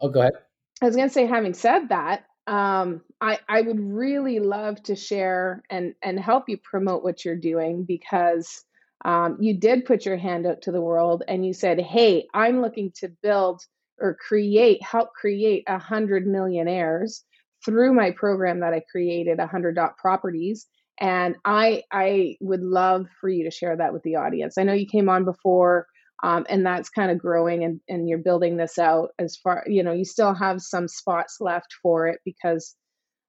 Oh, 0.01 0.09
go 0.09 0.21
ahead. 0.21 0.33
I 0.81 0.85
was 0.85 0.95
going 0.95 1.07
to 1.07 1.13
say 1.13 1.25
having 1.25 1.53
said 1.53 1.89
that, 1.89 2.25
um, 2.47 3.01
I 3.21 3.39
I 3.47 3.61
would 3.61 3.79
really 3.79 4.39
love 4.39 4.81
to 4.83 4.95
share 4.95 5.63
and 5.69 5.93
and 6.01 6.19
help 6.19 6.49
you 6.49 6.57
promote 6.57 7.03
what 7.03 7.23
you're 7.23 7.35
doing 7.35 7.85
because 7.85 8.63
um, 9.05 9.37
you 9.39 9.57
did 9.57 9.85
put 9.85 10.05
your 10.05 10.17
hand 10.17 10.45
out 10.45 10.63
to 10.63 10.71
the 10.71 10.81
world 10.81 11.23
and 11.27 11.45
you 11.45 11.53
said, 11.53 11.79
"Hey, 11.79 12.27
I'm 12.33 12.61
looking 12.61 12.91
to 12.95 13.09
build 13.21 13.61
or 14.01 14.17
create, 14.27 14.83
help 14.83 15.09
create 15.13 15.63
a 15.67 15.79
hundred 15.79 16.27
millionaires 16.27 17.23
through 17.63 17.93
my 17.93 18.11
program 18.11 18.59
that 18.61 18.73
I 18.73 18.81
created, 18.91 19.39
a 19.39 19.47
hundred 19.47 19.75
dot 19.75 19.97
properties." 19.97 20.67
And 20.99 21.35
I 21.45 21.83
I 21.91 22.37
would 22.41 22.61
love 22.61 23.07
for 23.19 23.29
you 23.29 23.45
to 23.45 23.51
share 23.51 23.77
that 23.77 23.93
with 23.93 24.03
the 24.03 24.17
audience. 24.17 24.57
I 24.57 24.63
know 24.63 24.73
you 24.73 24.87
came 24.87 25.09
on 25.09 25.25
before. 25.25 25.87
Um, 26.23 26.45
and 26.49 26.63
that's 26.63 26.89
kind 26.89 27.09
of 27.09 27.17
growing 27.17 27.63
and, 27.63 27.79
and 27.89 28.07
you're 28.07 28.19
building 28.19 28.55
this 28.55 28.77
out 28.77 29.09
as 29.17 29.37
far 29.37 29.63
you 29.65 29.81
know 29.81 29.91
you 29.91 30.05
still 30.05 30.35
have 30.35 30.61
some 30.61 30.87
spots 30.87 31.37
left 31.39 31.73
for 31.81 32.07
it 32.09 32.19
because 32.23 32.75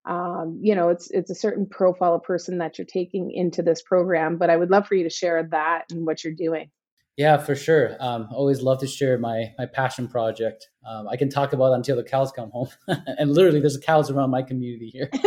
um, 0.05 0.59
you 0.61 0.75
know 0.75 0.91
it's 0.91 1.11
it's 1.11 1.31
a 1.31 1.35
certain 1.35 1.67
profile 1.67 2.15
of 2.15 2.23
person 2.23 2.59
that 2.59 2.77
you're 2.77 2.87
taking 2.87 3.31
into 3.31 3.63
this 3.63 3.83
program 3.83 4.37
but 4.37 4.51
i 4.51 4.57
would 4.57 4.71
love 4.71 4.87
for 4.87 4.95
you 4.95 5.05
to 5.05 5.11
share 5.11 5.49
that 5.53 5.85
and 5.91 6.05
what 6.05 6.23
you're 6.23 6.35
doing 6.35 6.71
yeah 7.17 7.37
for 7.37 7.55
sure. 7.55 7.97
Um, 8.01 8.29
always 8.33 8.63
love 8.63 8.81
to 8.81 8.87
share 8.87 9.19
my 9.19 9.53
my 9.59 9.67
passion 9.67 10.09
project. 10.09 10.69
Um, 10.87 11.09
i 11.09 11.17
can 11.17 11.29
talk 11.29 11.53
about 11.53 11.73
it 11.73 11.77
until 11.77 11.97
the 11.97 12.05
cows 12.05 12.33
come 12.33 12.51
home. 12.51 12.69
And 12.89 13.33
literally 13.33 13.61
there's 13.61 13.79
cows 13.79 14.11
around 14.11 14.31
my 14.31 14.43
community 14.43 14.91
here. 14.91 15.11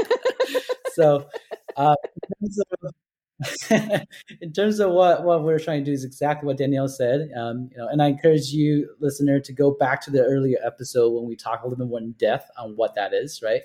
So 0.93 1.27
uh, 1.75 1.95
in, 2.39 2.47
terms 2.47 2.59
of, 3.69 4.01
in 4.39 4.53
terms 4.53 4.79
of 4.79 4.91
what 4.91 5.25
what 5.25 5.43
we're 5.43 5.59
trying 5.59 5.83
to 5.83 5.91
do 5.91 5.91
is 5.91 6.05
exactly 6.05 6.47
what 6.47 6.55
danielle 6.55 6.87
said. 6.87 7.29
Um, 7.37 7.67
you 7.69 7.77
know 7.77 7.89
and 7.89 8.01
i 8.01 8.07
encourage 8.07 8.47
you 8.51 8.89
listener 9.01 9.41
to 9.41 9.51
go 9.51 9.71
back 9.71 9.99
to 10.03 10.11
the 10.11 10.23
earlier 10.23 10.57
episode 10.65 11.11
when 11.11 11.27
we 11.27 11.35
talk 11.35 11.63
a 11.63 11.67
little 11.67 11.83
bit 11.83 11.89
more 11.89 11.99
in 11.99 12.13
depth 12.13 12.49
on 12.57 12.77
what 12.77 12.95
that 12.95 13.13
is 13.13 13.41
right? 13.43 13.63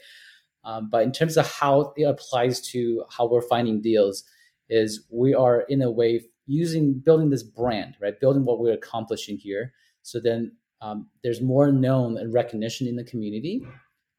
Um, 0.65 0.91
but 0.91 1.04
in 1.04 1.13
terms 1.13 1.37
of 1.37 1.50
how 1.50 1.93
it 1.97 2.02
applies 2.04 2.61
to 2.73 3.04
how 3.11 3.28
we're 3.28 3.41
finding 3.43 3.80
deals, 3.80 4.25
is 4.69 5.04
we 5.11 5.35
are 5.35 5.63
in 5.63 5.83
a 5.83 5.91
way 5.91 6.23
using 6.50 6.95
building 6.95 7.30
this 7.30 7.45
brand, 7.45 7.95
right? 8.00 8.19
Building 8.19 8.45
what 8.45 8.58
we're 8.58 8.73
accomplishing 8.73 9.36
here. 9.36 9.73
So 10.02 10.19
then 10.19 10.52
um, 10.82 11.08
there's 11.23 11.41
more 11.41 11.71
known 11.71 12.17
and 12.17 12.34
recognition 12.34 12.89
in 12.89 12.97
the 12.97 13.04
community. 13.04 13.65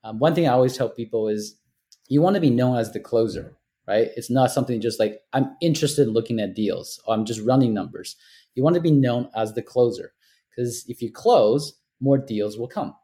Um, 0.03 0.17
one 0.17 0.33
thing 0.33 0.47
I 0.47 0.53
always 0.53 0.77
tell 0.77 0.89
people 0.89 1.27
is 1.27 1.57
you 2.07 2.21
want 2.21 2.35
to 2.35 2.41
be 2.41 2.49
known 2.49 2.77
as 2.77 2.93
the 2.93 2.99
closer, 3.01 3.57
right? 3.85 4.09
It's 4.15 4.29
not 4.29 4.51
something 4.51 4.79
just 4.79 4.99
like 4.99 5.19
I'm 5.33 5.55
interested 5.61 6.07
in 6.07 6.13
looking 6.13 6.39
at 6.39 6.55
deals 6.55 7.01
or 7.05 7.13
I'm 7.13 7.25
just 7.25 7.41
running 7.41 7.73
numbers. 7.73 8.15
You 8.55 8.63
want 8.63 8.75
to 8.75 8.81
be 8.81 8.91
known 8.91 9.29
as 9.35 9.53
the 9.53 9.61
closer 9.61 10.13
because 10.49 10.85
if 10.87 11.01
you 11.01 11.11
close, 11.11 11.73
more 11.99 12.17
deals 12.17 12.57
will 12.57 12.67
come. 12.67 12.95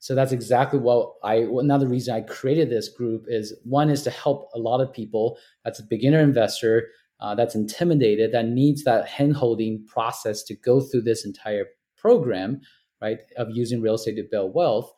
So 0.00 0.16
that's 0.16 0.32
exactly 0.32 0.80
what 0.80 1.12
I, 1.22 1.46
another 1.48 1.86
reason 1.86 2.14
I 2.14 2.22
created 2.22 2.68
this 2.68 2.88
group 2.88 3.26
is 3.28 3.54
one 3.62 3.88
is 3.88 4.02
to 4.02 4.10
help 4.10 4.50
a 4.52 4.58
lot 4.58 4.80
of 4.80 4.92
people 4.92 5.38
that's 5.64 5.78
a 5.78 5.84
beginner 5.84 6.18
investor 6.18 6.88
uh, 7.22 7.34
that's 7.34 7.54
intimidated, 7.54 8.32
that 8.32 8.48
needs 8.48 8.84
that 8.84 9.08
hand 9.08 9.36
holding 9.36 9.86
process 9.86 10.42
to 10.42 10.54
go 10.54 10.80
through 10.80 11.02
this 11.02 11.24
entire 11.24 11.66
program, 11.96 12.60
right, 13.00 13.18
of 13.36 13.48
using 13.50 13.80
real 13.80 13.94
estate 13.94 14.16
to 14.16 14.24
build 14.30 14.54
wealth. 14.54 14.92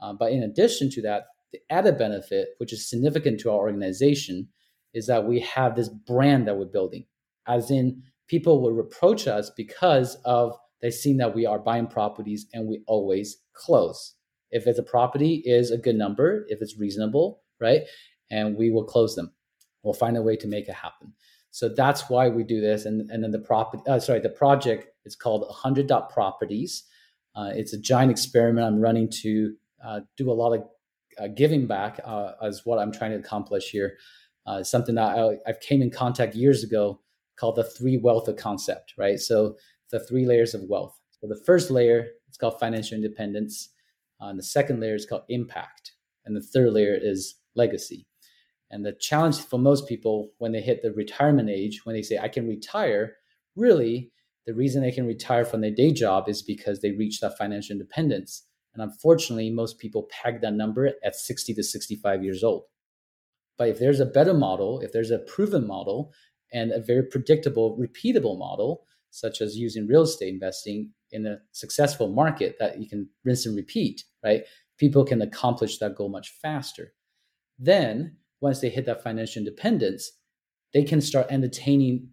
Uh, 0.00 0.12
but 0.12 0.30
in 0.30 0.42
addition 0.42 0.90
to 0.90 1.02
that, 1.02 1.24
the 1.52 1.58
added 1.70 1.98
benefit, 1.98 2.50
which 2.58 2.72
is 2.72 2.88
significant 2.88 3.40
to 3.40 3.50
our 3.50 3.56
organization, 3.56 4.48
is 4.94 5.06
that 5.06 5.26
we 5.26 5.40
have 5.40 5.74
this 5.74 5.88
brand 5.88 6.46
that 6.46 6.58
we're 6.58 6.66
building, 6.66 7.06
as 7.48 7.70
in 7.70 8.02
people 8.28 8.60
will 8.60 8.72
reproach 8.72 9.26
us 9.26 9.50
because 9.56 10.16
of 10.24 10.56
they've 10.82 10.94
seen 10.94 11.16
that 11.16 11.34
we 11.34 11.46
are 11.46 11.58
buying 11.58 11.86
properties 11.86 12.46
and 12.52 12.68
we 12.68 12.82
always 12.86 13.38
close 13.54 14.14
if 14.50 14.66
it's 14.66 14.78
a 14.78 14.84
property 14.84 15.42
is 15.44 15.70
a 15.70 15.78
good 15.78 15.96
number, 15.96 16.44
if 16.48 16.60
it's 16.60 16.78
reasonable, 16.78 17.42
right? 17.60 17.82
And 18.30 18.56
we 18.56 18.70
will 18.70 18.84
close 18.84 19.14
them. 19.14 19.32
We'll 19.82 19.94
find 19.94 20.16
a 20.16 20.22
way 20.22 20.36
to 20.36 20.46
make 20.46 20.68
it 20.68 20.74
happen. 20.74 21.14
So 21.50 21.68
that's 21.68 22.08
why 22.08 22.28
we 22.28 22.44
do 22.44 22.60
this. 22.60 22.84
And, 22.84 23.10
and 23.10 23.22
then 23.22 23.30
the 23.30 23.40
property, 23.40 23.82
uh, 23.88 23.98
sorry, 23.98 24.20
the 24.20 24.28
project 24.28 24.88
is 25.04 25.16
called 25.16 25.42
100 25.42 25.86
dot 25.86 26.10
properties. 26.10 26.84
Uh, 27.34 27.50
it's 27.54 27.72
a 27.72 27.78
giant 27.78 28.10
experiment 28.10 28.66
I'm 28.66 28.80
running 28.80 29.10
to 29.22 29.54
uh, 29.84 30.00
do 30.16 30.30
a 30.30 30.32
lot 30.32 30.52
of 30.52 30.64
uh, 31.20 31.28
giving 31.28 31.66
back 31.66 32.00
uh, 32.04 32.32
as 32.42 32.62
what 32.64 32.78
I'm 32.78 32.92
trying 32.92 33.10
to 33.12 33.18
accomplish 33.18 33.70
here. 33.70 33.98
Uh, 34.46 34.62
something 34.62 34.94
that 34.94 35.18
I, 35.18 35.36
I 35.46 35.52
came 35.60 35.82
in 35.82 35.90
contact 35.90 36.34
years 36.34 36.64
ago 36.64 37.00
called 37.36 37.56
the 37.56 37.64
three 37.64 37.96
wealth 37.96 38.28
of 38.28 38.36
concept, 38.36 38.94
right? 38.96 39.18
So 39.18 39.56
the 39.90 40.00
three 40.00 40.26
layers 40.26 40.54
of 40.54 40.62
wealth. 40.68 40.98
So 41.20 41.26
the 41.26 41.40
first 41.44 41.70
layer, 41.70 42.08
it's 42.28 42.38
called 42.38 42.58
financial 42.58 42.96
independence. 42.96 43.70
Uh, 44.20 44.26
and 44.26 44.38
the 44.38 44.42
second 44.42 44.80
layer 44.80 44.94
is 44.94 45.06
called 45.06 45.22
impact. 45.28 45.92
And 46.24 46.36
the 46.36 46.42
third 46.42 46.72
layer 46.72 46.96
is 47.00 47.36
legacy. 47.54 48.06
And 48.70 48.84
the 48.84 48.92
challenge 48.92 49.40
for 49.40 49.58
most 49.58 49.88
people 49.88 50.30
when 50.38 50.52
they 50.52 50.60
hit 50.60 50.82
the 50.82 50.92
retirement 50.92 51.50
age, 51.50 51.80
when 51.84 51.94
they 51.94 52.02
say, 52.02 52.18
I 52.18 52.28
can 52.28 52.46
retire, 52.46 53.16
really, 53.56 54.12
the 54.46 54.54
reason 54.54 54.82
they 54.82 54.92
can 54.92 55.06
retire 55.06 55.44
from 55.44 55.60
their 55.60 55.70
day 55.70 55.92
job 55.92 56.28
is 56.28 56.42
because 56.42 56.80
they 56.80 56.92
reach 56.92 57.20
that 57.20 57.36
financial 57.36 57.74
independence. 57.74 58.46
And 58.74 58.82
unfortunately, 58.82 59.50
most 59.50 59.78
people 59.78 60.08
peg 60.10 60.40
that 60.40 60.54
number 60.54 60.92
at 61.04 61.16
60 61.16 61.54
to 61.54 61.62
65 61.62 62.22
years 62.22 62.44
old. 62.44 62.64
But 63.58 63.68
if 63.68 63.78
there's 63.78 64.00
a 64.00 64.06
better 64.06 64.32
model, 64.32 64.80
if 64.80 64.92
there's 64.92 65.10
a 65.10 65.18
proven 65.18 65.66
model 65.66 66.12
and 66.52 66.70
a 66.70 66.80
very 66.80 67.02
predictable, 67.02 67.78
repeatable 67.78 68.38
model, 68.38 68.84
such 69.10 69.40
as 69.40 69.56
using 69.56 69.86
real 69.86 70.02
estate 70.02 70.32
investing 70.32 70.92
in 71.10 71.26
a 71.26 71.38
successful 71.52 72.08
market 72.08 72.56
that 72.60 72.80
you 72.80 72.88
can 72.88 73.08
rinse 73.24 73.44
and 73.44 73.56
repeat, 73.56 74.04
right? 74.24 74.44
People 74.78 75.04
can 75.04 75.20
accomplish 75.20 75.78
that 75.78 75.96
goal 75.96 76.08
much 76.08 76.30
faster. 76.40 76.92
Then, 77.58 78.16
once 78.40 78.60
they 78.60 78.68
hit 78.68 78.86
that 78.86 79.02
financial 79.02 79.40
independence, 79.40 80.12
they 80.72 80.84
can 80.84 81.00
start 81.00 81.26
entertaining, 81.30 82.08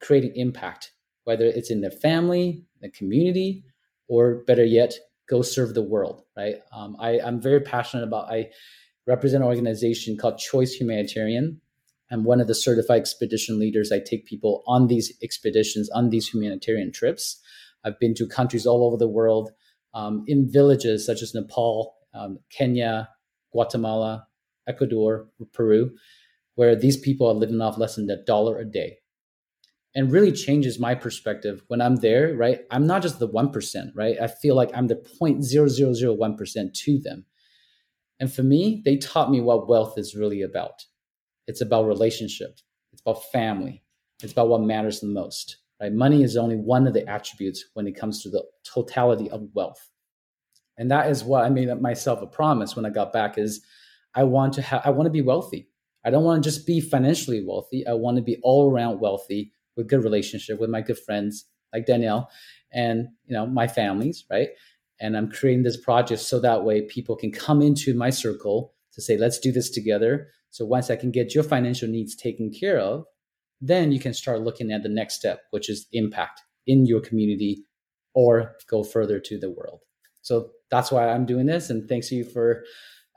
creating 0.00 0.32
impact, 0.36 0.92
whether 1.24 1.44
it's 1.44 1.70
in 1.70 1.80
their 1.80 1.90
family, 1.90 2.64
the 2.80 2.88
community, 2.88 3.64
or 4.08 4.44
better 4.46 4.64
yet, 4.64 4.94
go 5.28 5.42
serve 5.42 5.74
the 5.74 5.82
world, 5.82 6.22
right? 6.36 6.56
Um, 6.72 6.96
I, 7.00 7.20
I'm 7.20 7.40
very 7.40 7.60
passionate 7.60 8.04
about, 8.04 8.30
I 8.30 8.50
represent 9.06 9.42
an 9.42 9.48
organization 9.48 10.16
called 10.16 10.38
Choice 10.38 10.72
Humanitarian. 10.74 11.60
I'm 12.10 12.22
one 12.22 12.40
of 12.40 12.46
the 12.46 12.54
certified 12.54 13.00
expedition 13.00 13.58
leaders. 13.58 13.90
I 13.90 13.98
take 13.98 14.26
people 14.26 14.62
on 14.66 14.86
these 14.86 15.12
expeditions, 15.22 15.90
on 15.90 16.10
these 16.10 16.28
humanitarian 16.28 16.92
trips. 16.92 17.40
I've 17.84 17.98
been 17.98 18.14
to 18.14 18.26
countries 18.26 18.66
all 18.66 18.84
over 18.84 18.96
the 18.96 19.08
world, 19.08 19.50
um, 19.94 20.24
in 20.26 20.50
villages 20.50 21.04
such 21.04 21.22
as 21.22 21.34
Nepal, 21.34 21.96
um, 22.14 22.38
Kenya, 22.50 23.08
Guatemala, 23.50 24.26
Ecuador, 24.66 25.28
Peru, 25.52 25.90
where 26.54 26.74
these 26.74 26.96
people 26.96 27.28
are 27.28 27.34
living 27.34 27.60
off 27.60 27.78
less 27.78 27.96
than 27.96 28.10
a 28.10 28.22
dollar 28.24 28.58
a 28.58 28.64
day. 28.64 28.98
And 29.94 30.12
really 30.12 30.32
changes 30.32 30.78
my 30.78 30.94
perspective 30.94 31.62
when 31.68 31.80
I'm 31.80 31.96
there, 31.96 32.34
right? 32.36 32.60
I'm 32.70 32.86
not 32.86 33.00
just 33.00 33.18
the 33.18 33.28
1%, 33.28 33.92
right? 33.94 34.16
I 34.20 34.26
feel 34.26 34.54
like 34.54 34.70
I'm 34.74 34.88
the 34.88 34.96
0.0001% 34.96 36.74
to 36.74 36.98
them. 36.98 37.24
And 38.20 38.32
for 38.32 38.42
me, 38.42 38.82
they 38.84 38.96
taught 38.96 39.30
me 39.30 39.40
what 39.40 39.68
wealth 39.68 39.96
is 39.96 40.14
really 40.14 40.42
about. 40.42 40.84
It's 41.46 41.60
about 41.60 41.86
relationship. 41.86 42.58
It's 42.92 43.00
about 43.00 43.24
family. 43.30 43.82
It's 44.22 44.32
about 44.32 44.48
what 44.48 44.62
matters 44.62 45.00
the 45.00 45.06
most, 45.06 45.58
right? 45.80 45.92
Money 45.92 46.22
is 46.22 46.36
only 46.36 46.56
one 46.56 46.86
of 46.86 46.94
the 46.94 47.06
attributes 47.08 47.64
when 47.74 47.86
it 47.86 47.98
comes 47.98 48.22
to 48.22 48.30
the 48.30 48.44
totality 48.64 49.30
of 49.30 49.48
wealth. 49.54 49.90
And 50.78 50.90
that 50.90 51.10
is 51.10 51.24
what 51.24 51.44
I 51.44 51.48
made 51.48 51.68
myself 51.80 52.22
a 52.22 52.26
promise 52.26 52.76
when 52.76 52.84
I 52.84 52.90
got 52.90 53.12
back 53.12 53.38
is 53.38 53.64
I 54.16 54.24
want 54.24 54.54
to 54.54 54.62
have 54.62 54.82
I 54.84 54.90
want 54.90 55.06
to 55.06 55.10
be 55.10 55.22
wealthy. 55.22 55.68
I 56.04 56.10
don't 56.10 56.24
want 56.24 56.42
to 56.42 56.50
just 56.50 56.66
be 56.66 56.80
financially 56.80 57.44
wealthy. 57.44 57.86
I 57.86 57.92
want 57.92 58.16
to 58.16 58.22
be 58.22 58.38
all 58.42 58.72
around 58.72 59.00
wealthy 59.00 59.52
with 59.76 59.88
good 59.88 60.02
relationship 60.02 60.58
with 60.58 60.70
my 60.70 60.80
good 60.80 60.98
friends 60.98 61.44
like 61.72 61.86
Danielle 61.86 62.30
and 62.72 63.08
you 63.26 63.34
know 63.34 63.46
my 63.46 63.68
families, 63.68 64.24
right? 64.30 64.48
And 65.00 65.16
I'm 65.16 65.30
creating 65.30 65.62
this 65.62 65.76
project 65.76 66.22
so 66.22 66.40
that 66.40 66.64
way 66.64 66.82
people 66.82 67.16
can 67.16 67.30
come 67.30 67.60
into 67.60 67.92
my 67.94 68.10
circle 68.10 68.72
to 68.94 69.02
say, 69.02 69.18
let's 69.18 69.38
do 69.38 69.52
this 69.52 69.70
together. 69.70 70.28
So 70.50 70.64
once 70.64 70.90
I 70.90 70.96
can 70.96 71.10
get 71.10 71.34
your 71.34 71.44
financial 71.44 71.86
needs 71.86 72.16
taken 72.16 72.50
care 72.50 72.78
of, 72.78 73.04
then 73.60 73.92
you 73.92 74.00
can 74.00 74.14
start 74.14 74.40
looking 74.40 74.72
at 74.72 74.82
the 74.82 74.88
next 74.88 75.14
step, 75.14 75.42
which 75.50 75.68
is 75.68 75.86
impact 75.92 76.40
in 76.66 76.86
your 76.86 77.00
community 77.00 77.64
or 78.14 78.56
go 78.68 78.82
further 78.82 79.20
to 79.20 79.38
the 79.38 79.50
world. 79.50 79.80
So 80.22 80.50
that's 80.70 80.90
why 80.90 81.10
I'm 81.10 81.26
doing 81.26 81.46
this. 81.46 81.68
And 81.68 81.86
thanks 81.88 82.08
to 82.08 82.14
you 82.14 82.24
for 82.24 82.64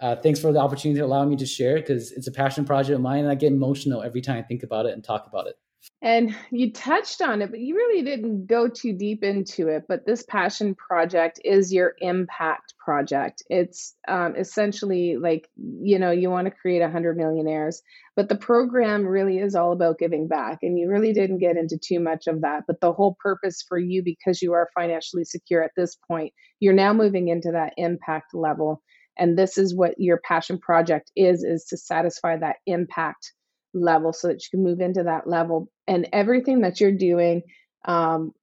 uh, 0.02 0.16
thanks 0.16 0.40
for 0.40 0.52
the 0.52 0.60
opportunity 0.60 1.00
to 1.00 1.06
allow 1.06 1.26
me 1.26 1.36
to 1.36 1.46
share 1.46 1.76
because 1.76 2.12
it's 2.12 2.28
a 2.28 2.32
passion 2.32 2.66
project 2.66 2.96
of 2.96 3.02
mine 3.02 3.20
and 3.20 3.30
I 3.30 3.36
get 3.36 3.52
emotional 3.52 4.02
every 4.02 4.22
time 4.22 4.38
I 4.38 4.44
think 4.44 4.64
about 4.64 4.86
it 4.86 4.94
and 4.94 5.04
talk 5.04 5.28
about 5.28 5.48
it. 5.48 5.56
And 6.02 6.36
you 6.50 6.72
touched 6.72 7.22
on 7.22 7.42
it, 7.42 7.52
but 7.52 7.60
you 7.60 7.76
really 7.76 8.04
didn't 8.04 8.48
go 8.48 8.68
too 8.70 8.94
deep 8.94 9.24
into 9.24 9.68
it. 9.68 9.84
But 9.88 10.06
this 10.06 10.24
passion 10.24 10.76
project 10.76 11.40
is 11.44 11.74
your 11.74 11.96
impact 12.00 12.74
project. 12.84 13.44
It's 13.50 13.96
um, 14.08 14.36
essentially 14.38 15.18
like, 15.18 15.50
you 15.58 16.00
know, 16.00 16.12
you 16.12 16.30
want 16.30 16.46
to 16.46 16.52
create 16.52 16.82
100 16.82 17.18
millionaires, 17.18 17.82
but 18.16 18.30
the 18.30 18.38
program 18.38 19.06
really 19.06 19.40
is 19.40 19.56
all 19.56 19.72
about 19.72 20.00
giving 20.00 20.28
back. 20.28 20.60
And 20.62 20.78
you 20.78 20.90
really 20.90 21.14
didn't 21.14 21.40
get 21.40 21.58
into 21.58 21.78
too 21.78 22.00
much 22.00 22.28
of 22.28 22.42
that. 22.42 22.64
But 22.68 22.80
the 22.82 22.94
whole 22.94 23.18
purpose 23.22 23.64
for 23.68 23.78
you, 23.78 24.02
because 24.04 24.42
you 24.42 24.54
are 24.54 24.70
financially 24.76 25.26
secure 25.26 25.64
at 25.64 25.72
this 25.76 25.98
point, 26.10 26.34
you're 26.60 26.74
now 26.74 26.94
moving 26.94 27.28
into 27.28 27.52
that 27.52 27.74
impact 27.78 28.34
level. 28.34 28.82
And 29.20 29.38
this 29.38 29.58
is 29.58 29.76
what 29.76 29.96
your 29.98 30.20
passion 30.24 30.60
project 30.60 31.12
is, 31.16 31.44
is 31.44 31.66
to 31.66 31.78
satisfy 31.78 32.38
that 32.38 32.58
impact 32.66 33.34
level 33.74 34.14
so 34.14 34.30
that 34.30 34.42
you 34.42 34.48
can 34.52 34.64
move 34.64 34.80
into 34.80 35.04
that 35.04 35.28
level. 35.28 35.70
And 35.88 36.08
everything 36.14 36.62
that 36.62 36.80
you're 36.80 36.92
doing 36.92 37.44
um 37.86 38.34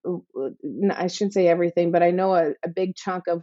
i 0.94 1.06
shouldn't 1.08 1.34
say 1.34 1.46
everything 1.46 1.92
but 1.92 2.02
i 2.02 2.10
know 2.10 2.34
a, 2.34 2.52
a 2.64 2.68
big 2.74 2.94
chunk 2.96 3.24
of 3.28 3.42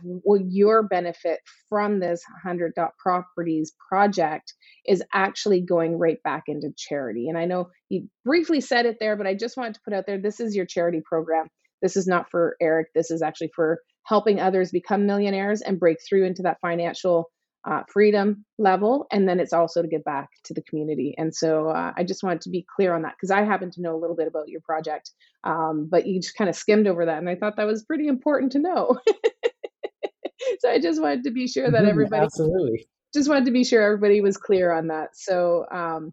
your 0.49 0.81
benefit 0.81 1.39
from 1.69 1.99
this 1.99 2.23
100 2.43 2.73
dot 2.75 2.91
properties 2.97 3.73
project 3.89 4.53
is 4.87 5.03
actually 5.13 5.61
going 5.61 5.97
right 5.97 6.17
back 6.23 6.43
into 6.47 6.69
charity. 6.75 7.29
And 7.29 7.37
i 7.37 7.45
know 7.45 7.69
you 7.89 8.09
briefly 8.25 8.59
said 8.59 8.87
it 8.87 8.97
there 8.99 9.15
but 9.15 9.27
i 9.27 9.35
just 9.35 9.55
wanted 9.55 9.75
to 9.75 9.81
put 9.85 9.93
out 9.93 10.05
there 10.07 10.17
this 10.17 10.39
is 10.39 10.55
your 10.55 10.65
charity 10.65 11.01
program. 11.05 11.47
This 11.81 11.95
is 11.95 12.07
not 12.07 12.31
for 12.31 12.55
eric. 12.59 12.87
This 12.95 13.11
is 13.11 13.21
actually 13.21 13.51
for 13.55 13.79
helping 14.05 14.39
others 14.39 14.71
become 14.71 15.05
millionaires 15.05 15.61
and 15.61 15.79
break 15.79 15.97
through 16.07 16.25
into 16.25 16.41
that 16.43 16.59
financial 16.61 17.29
uh, 17.65 17.81
freedom 17.87 18.43
level, 18.57 19.07
and 19.11 19.27
then 19.27 19.39
it's 19.39 19.53
also 19.53 19.81
to 19.81 19.87
give 19.87 20.03
back 20.03 20.29
to 20.43 20.53
the 20.53 20.61
community. 20.63 21.15
And 21.17 21.33
so 21.33 21.69
uh, 21.69 21.93
I 21.95 22.03
just 22.03 22.21
wanted 22.21 22.41
to 22.41 22.49
be 22.49 22.65
clear 22.75 22.93
on 22.93 23.03
that 23.03 23.13
because 23.15 23.31
I 23.31 23.43
happen 23.43 23.71
to 23.71 23.81
know 23.81 23.95
a 23.95 23.99
little 23.99 24.17
bit 24.17 24.27
about 24.27 24.49
your 24.49 24.59
project, 24.61 25.11
um, 25.45 25.87
but 25.89 26.05
you 26.05 26.19
just 26.19 26.35
kind 26.35 26.49
of 26.49 26.55
skimmed 26.55 26.87
over 26.87 27.05
that, 27.05 27.19
and 27.19 27.29
I 27.29 27.35
thought 27.35 27.55
that 27.55 27.67
was 27.67 27.83
pretty 27.83 28.07
important 28.07 28.51
to 28.53 28.59
know. 28.59 28.97
so 30.59 30.69
I 30.69 30.79
just 30.79 31.01
wanted 31.01 31.23
to 31.23 31.31
be 31.31 31.47
sure 31.47 31.71
that 31.71 31.81
mm-hmm, 31.81 31.89
everybody 31.89 32.25
absolutely 32.25 32.85
just 33.13 33.29
wanted 33.29 33.45
to 33.45 33.51
be 33.51 33.63
sure 33.63 33.81
everybody 33.81 34.21
was 34.21 34.37
clear 34.37 34.71
on 34.71 34.87
that. 34.87 35.09
So 35.13 35.65
um, 35.71 36.11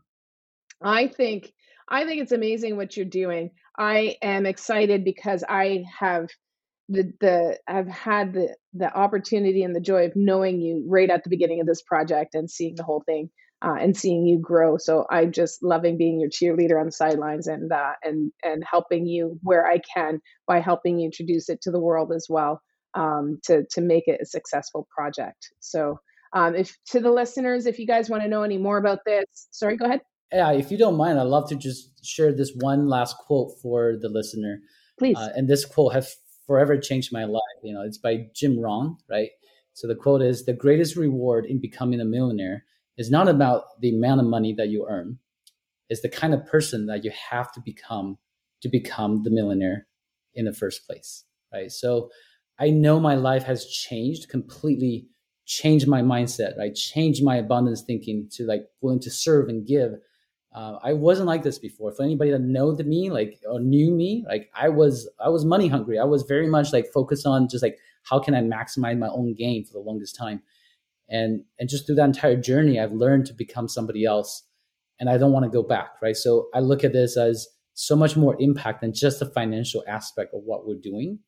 I 0.82 1.08
think 1.08 1.52
I 1.88 2.04
think 2.04 2.22
it's 2.22 2.32
amazing 2.32 2.76
what 2.76 2.96
you're 2.96 3.06
doing. 3.06 3.50
I 3.78 4.16
am 4.22 4.46
excited 4.46 5.04
because 5.04 5.42
I 5.48 5.84
have 5.98 6.28
the 6.90 7.12
the 7.20 7.58
I've 7.68 7.88
had 7.88 8.34
the 8.34 8.56
the 8.74 8.92
opportunity 8.92 9.62
and 9.62 9.74
the 9.74 9.80
joy 9.80 10.06
of 10.06 10.12
knowing 10.16 10.60
you 10.60 10.84
right 10.88 11.08
at 11.08 11.24
the 11.24 11.30
beginning 11.30 11.60
of 11.60 11.66
this 11.66 11.82
project 11.82 12.34
and 12.34 12.50
seeing 12.50 12.74
the 12.76 12.82
whole 12.82 13.02
thing 13.06 13.30
uh, 13.62 13.76
and 13.80 13.96
seeing 13.96 14.26
you 14.26 14.38
grow. 14.40 14.76
So 14.76 15.06
I'm 15.10 15.32
just 15.32 15.62
loving 15.62 15.96
being 15.96 16.20
your 16.20 16.30
cheerleader 16.30 16.78
on 16.80 16.86
the 16.86 16.92
sidelines 16.92 17.46
and 17.46 17.72
uh, 17.72 17.92
and 18.02 18.32
and 18.42 18.64
helping 18.68 19.06
you 19.06 19.38
where 19.42 19.66
I 19.66 19.78
can 19.94 20.20
by 20.46 20.60
helping 20.60 20.98
you 20.98 21.06
introduce 21.06 21.48
it 21.48 21.60
to 21.62 21.70
the 21.70 21.80
world 21.80 22.12
as 22.14 22.26
well 22.28 22.60
um, 22.94 23.38
to 23.44 23.64
to 23.70 23.80
make 23.80 24.04
it 24.06 24.20
a 24.20 24.26
successful 24.26 24.88
project. 24.94 25.48
So 25.60 26.00
um, 26.32 26.56
if 26.56 26.76
to 26.88 27.00
the 27.00 27.12
listeners, 27.12 27.66
if 27.66 27.78
you 27.78 27.86
guys 27.86 28.10
want 28.10 28.24
to 28.24 28.28
know 28.28 28.42
any 28.42 28.58
more 28.58 28.78
about 28.78 29.00
this, 29.06 29.24
sorry, 29.52 29.76
go 29.76 29.86
ahead. 29.86 30.00
Yeah, 30.32 30.52
if 30.52 30.70
you 30.70 30.78
don't 30.78 30.96
mind, 30.96 31.18
I'd 31.18 31.24
love 31.24 31.48
to 31.50 31.56
just 31.56 32.04
share 32.04 32.32
this 32.32 32.52
one 32.54 32.88
last 32.88 33.16
quote 33.18 33.52
for 33.62 33.94
the 34.00 34.08
listener. 34.08 34.60
Please. 34.98 35.16
Uh, 35.16 35.30
and 35.34 35.48
this 35.48 35.64
quote 35.64 35.92
has 35.92 36.16
forever 36.50 36.76
changed 36.76 37.12
my 37.12 37.22
life. 37.22 37.60
You 37.62 37.72
know, 37.72 37.82
it's 37.82 37.96
by 37.96 38.26
Jim 38.34 38.58
Rohn, 38.58 38.96
right? 39.08 39.30
So 39.72 39.86
the 39.86 39.94
quote 39.94 40.20
is 40.20 40.44
the 40.44 40.52
greatest 40.52 40.96
reward 40.96 41.46
in 41.46 41.60
becoming 41.60 42.00
a 42.00 42.04
millionaire 42.04 42.64
is 42.98 43.08
not 43.08 43.28
about 43.28 43.80
the 43.80 43.94
amount 43.96 44.20
of 44.20 44.26
money 44.26 44.52
that 44.54 44.68
you 44.68 44.84
earn. 44.90 45.20
It's 45.90 46.02
the 46.02 46.08
kind 46.08 46.34
of 46.34 46.44
person 46.44 46.86
that 46.86 47.04
you 47.04 47.12
have 47.30 47.52
to 47.52 47.60
become 47.64 48.18
to 48.62 48.68
become 48.68 49.22
the 49.22 49.30
millionaire 49.30 49.86
in 50.34 50.44
the 50.44 50.52
first 50.52 50.88
place, 50.88 51.24
right? 51.52 51.70
So 51.70 52.10
I 52.58 52.70
know 52.70 52.98
my 52.98 53.14
life 53.14 53.44
has 53.44 53.66
changed 53.66 54.28
completely, 54.28 55.06
changed 55.46 55.86
my 55.86 56.02
mindset, 56.02 56.58
right? 56.58 56.74
Changed 56.74 57.22
my 57.22 57.36
abundance 57.36 57.82
thinking 57.82 58.28
to 58.32 58.44
like 58.44 58.64
willing 58.80 58.98
to 59.02 59.10
serve 59.10 59.48
and 59.48 59.64
give 59.64 59.92
uh, 60.52 60.78
I 60.82 60.94
wasn't 60.94 61.28
like 61.28 61.42
this 61.42 61.58
before. 61.58 61.92
For 61.92 62.02
anybody 62.02 62.30
that 62.32 62.40
know 62.40 62.72
me, 62.72 63.10
like 63.10 63.40
or 63.48 63.60
knew 63.60 63.92
me, 63.92 64.24
like 64.28 64.50
I 64.54 64.68
was, 64.68 65.08
I 65.24 65.28
was 65.28 65.44
money 65.44 65.68
hungry. 65.68 65.98
I 65.98 66.04
was 66.04 66.22
very 66.22 66.48
much 66.48 66.72
like 66.72 66.92
focused 66.92 67.26
on 67.26 67.48
just 67.48 67.62
like 67.62 67.78
how 68.02 68.18
can 68.18 68.34
I 68.34 68.40
maximize 68.40 68.98
my 68.98 69.08
own 69.08 69.34
gain 69.34 69.64
for 69.64 69.74
the 69.74 69.78
longest 69.80 70.16
time, 70.16 70.42
and 71.08 71.44
and 71.58 71.68
just 71.68 71.86
through 71.86 71.96
that 71.96 72.04
entire 72.04 72.36
journey, 72.36 72.80
I've 72.80 72.92
learned 72.92 73.26
to 73.26 73.34
become 73.34 73.68
somebody 73.68 74.04
else, 74.04 74.42
and 74.98 75.08
I 75.08 75.18
don't 75.18 75.32
want 75.32 75.44
to 75.44 75.50
go 75.50 75.62
back, 75.62 75.90
right? 76.02 76.16
So 76.16 76.48
I 76.52 76.60
look 76.60 76.82
at 76.82 76.92
this 76.92 77.16
as 77.16 77.46
so 77.74 77.94
much 77.94 78.16
more 78.16 78.36
impact 78.40 78.80
than 78.80 78.92
just 78.92 79.20
the 79.20 79.26
financial 79.26 79.84
aspect 79.86 80.34
of 80.34 80.42
what 80.44 80.66
we're 80.66 80.80
doing. 80.82 81.20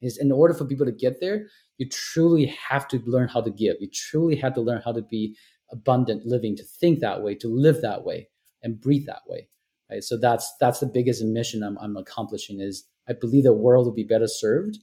Is 0.00 0.18
in 0.18 0.32
order 0.32 0.54
for 0.54 0.64
people 0.64 0.86
to 0.86 0.92
get 0.92 1.20
there, 1.20 1.46
you 1.78 1.88
truly 1.88 2.46
have 2.68 2.88
to 2.88 3.02
learn 3.06 3.28
how 3.28 3.40
to 3.42 3.50
give. 3.50 3.76
You 3.80 3.88
truly 3.92 4.36
have 4.36 4.54
to 4.54 4.60
learn 4.60 4.82
how 4.84 4.92
to 4.92 5.02
be 5.02 5.36
abundant 5.70 6.26
living, 6.26 6.56
to 6.56 6.62
think 6.62 7.00
that 7.00 7.22
way, 7.22 7.34
to 7.36 7.48
live 7.48 7.80
that 7.82 8.04
way 8.04 8.28
and 8.64 8.80
breathe 8.80 9.06
that 9.06 9.22
way 9.28 9.48
right? 9.90 10.02
So 10.02 10.16
that's 10.16 10.52
that's 10.60 10.80
the 10.80 10.86
biggest 10.86 11.22
mission 11.22 11.62
I'm, 11.62 11.78
I'm 11.78 11.96
accomplishing 11.96 12.60
is 12.60 12.84
i 13.08 13.12
believe 13.12 13.44
the 13.44 13.52
world 13.52 13.86
will 13.86 13.92
be 13.92 14.04
better 14.04 14.26
served 14.26 14.78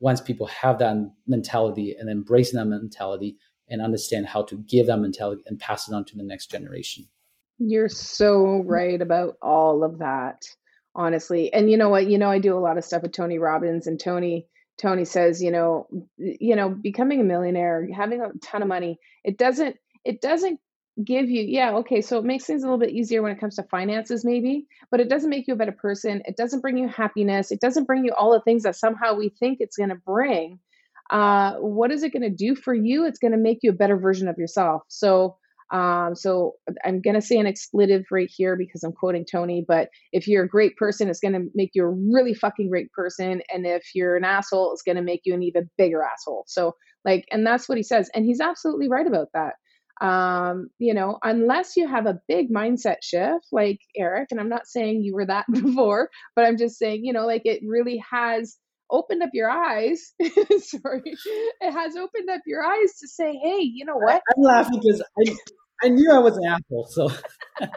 once 0.00 0.20
people 0.20 0.46
have 0.46 0.78
that 0.80 0.96
mentality 1.26 1.94
and 1.98 2.10
embrace 2.10 2.52
that 2.52 2.64
mentality 2.64 3.36
and 3.68 3.80
understand 3.80 4.26
how 4.26 4.42
to 4.42 4.56
give 4.68 4.88
that 4.88 4.98
mentality 4.98 5.42
and 5.46 5.60
pass 5.60 5.88
it 5.88 5.94
on 5.94 6.04
to 6.04 6.16
the 6.16 6.24
next 6.24 6.50
generation. 6.50 7.06
You're 7.58 7.88
so 7.88 8.64
right 8.66 9.00
about 9.00 9.36
all 9.40 9.84
of 9.84 9.98
that 9.98 10.42
honestly. 10.94 11.52
And 11.52 11.70
you 11.70 11.76
know 11.76 11.88
what? 11.88 12.08
You 12.08 12.18
know 12.18 12.30
i 12.30 12.38
do 12.38 12.56
a 12.56 12.60
lot 12.60 12.78
of 12.78 12.84
stuff 12.84 13.02
with 13.02 13.12
tony 13.12 13.38
robbins 13.38 13.86
and 13.86 13.98
tony 13.98 14.46
tony 14.78 15.04
says 15.04 15.42
you 15.42 15.50
know 15.50 15.86
you 16.18 16.56
know 16.56 16.70
becoming 16.70 17.20
a 17.20 17.24
millionaire 17.24 17.86
having 17.94 18.20
a 18.20 18.32
ton 18.42 18.62
of 18.62 18.68
money 18.68 18.98
it 19.22 19.38
doesn't 19.38 19.76
it 20.04 20.20
doesn't 20.20 20.58
give 21.04 21.30
you 21.30 21.42
yeah 21.42 21.72
okay 21.72 22.00
so 22.02 22.18
it 22.18 22.24
makes 22.24 22.44
things 22.44 22.62
a 22.62 22.66
little 22.66 22.78
bit 22.78 22.90
easier 22.90 23.22
when 23.22 23.32
it 23.32 23.40
comes 23.40 23.56
to 23.56 23.62
finances 23.64 24.24
maybe 24.24 24.66
but 24.92 25.00
it 25.00 25.08
doesn't 25.08 25.30
make 25.30 25.48
you 25.48 25.54
a 25.54 25.56
better 25.56 25.72
person. 25.72 26.22
It 26.26 26.36
doesn't 26.36 26.60
bring 26.60 26.76
you 26.76 26.86
happiness. 26.86 27.50
It 27.50 27.60
doesn't 27.60 27.84
bring 27.84 28.04
you 28.04 28.12
all 28.12 28.32
the 28.32 28.42
things 28.42 28.62
that 28.64 28.76
somehow 28.76 29.14
we 29.14 29.30
think 29.40 29.58
it's 29.60 29.76
going 29.76 29.88
to 29.88 29.96
bring. 29.96 30.60
Uh, 31.10 31.54
what 31.54 31.90
is 31.90 32.02
it 32.02 32.12
going 32.12 32.22
to 32.22 32.30
do 32.30 32.54
for 32.54 32.74
you? 32.74 33.06
It's 33.06 33.18
going 33.18 33.32
to 33.32 33.38
make 33.38 33.58
you 33.62 33.70
a 33.70 33.74
better 33.74 33.96
version 33.96 34.28
of 34.28 34.36
yourself. 34.38 34.82
So 34.88 35.36
um, 35.72 36.14
so 36.14 36.56
i'm 36.84 37.00
going 37.00 37.14
to 37.14 37.22
say 37.22 37.38
an 37.38 37.46
expletive 37.46 38.04
right 38.10 38.30
here 38.30 38.56
because 38.56 38.82
i'm 38.82 38.92
quoting 38.92 39.24
tony 39.24 39.64
but 39.66 39.88
if 40.12 40.28
you're 40.28 40.44
a 40.44 40.48
great 40.48 40.76
person 40.76 41.08
it's 41.08 41.18
going 41.18 41.32
to 41.32 41.48
make 41.54 41.70
you 41.72 41.82
a 41.84 41.88
really 41.88 42.34
fucking 42.34 42.68
great 42.68 42.92
person 42.92 43.40
and 43.50 43.66
if 43.66 43.82
you're 43.94 44.18
an 44.18 44.24
asshole 44.24 44.74
it's 44.74 44.82
going 44.82 44.96
to 44.96 45.02
make 45.02 45.22
you 45.24 45.32
an 45.32 45.42
even 45.42 45.70
bigger 45.78 46.02
asshole. 46.02 46.44
So 46.46 46.74
like 47.06 47.24
and 47.32 47.46
that's 47.46 47.70
what 47.70 47.78
he 47.78 47.84
says 47.84 48.10
and 48.14 48.26
he's 48.26 48.40
absolutely 48.40 48.90
right 48.90 49.06
about 49.06 49.28
that 49.32 49.54
um, 50.02 50.68
you 50.78 50.94
know, 50.94 51.18
unless 51.22 51.76
you 51.76 51.86
have 51.86 52.06
a 52.06 52.20
big 52.26 52.50
mindset 52.50 52.96
shift 53.02 53.46
like 53.52 53.78
Eric, 53.96 54.28
and 54.32 54.40
I'm 54.40 54.48
not 54.48 54.66
saying 54.66 55.02
you 55.02 55.14
were 55.14 55.26
that 55.26 55.46
before, 55.52 56.10
but 56.34 56.44
I'm 56.44 56.58
just 56.58 56.76
saying, 56.76 57.04
you 57.04 57.12
know, 57.12 57.24
like 57.24 57.42
it 57.44 57.62
really 57.64 58.02
has 58.10 58.58
opened 58.90 59.22
up 59.22 59.30
your 59.32 59.48
eyes. 59.48 60.12
Sorry, 60.20 61.02
it 61.04 61.72
has 61.72 61.96
opened 61.96 62.30
up 62.30 62.40
your 62.46 62.64
eyes 62.64 62.98
to 63.00 63.08
say, 63.08 63.38
hey, 63.42 63.60
you 63.60 63.84
know 63.84 63.96
what? 63.96 64.20
I'm 64.36 64.42
laughing 64.42 64.80
because 64.82 65.02
I, 65.20 65.86
I 65.86 65.88
knew 65.88 66.10
I 66.12 66.18
was 66.18 66.36
an 66.36 66.46
asshole. 66.46 66.88
So. 66.90 67.08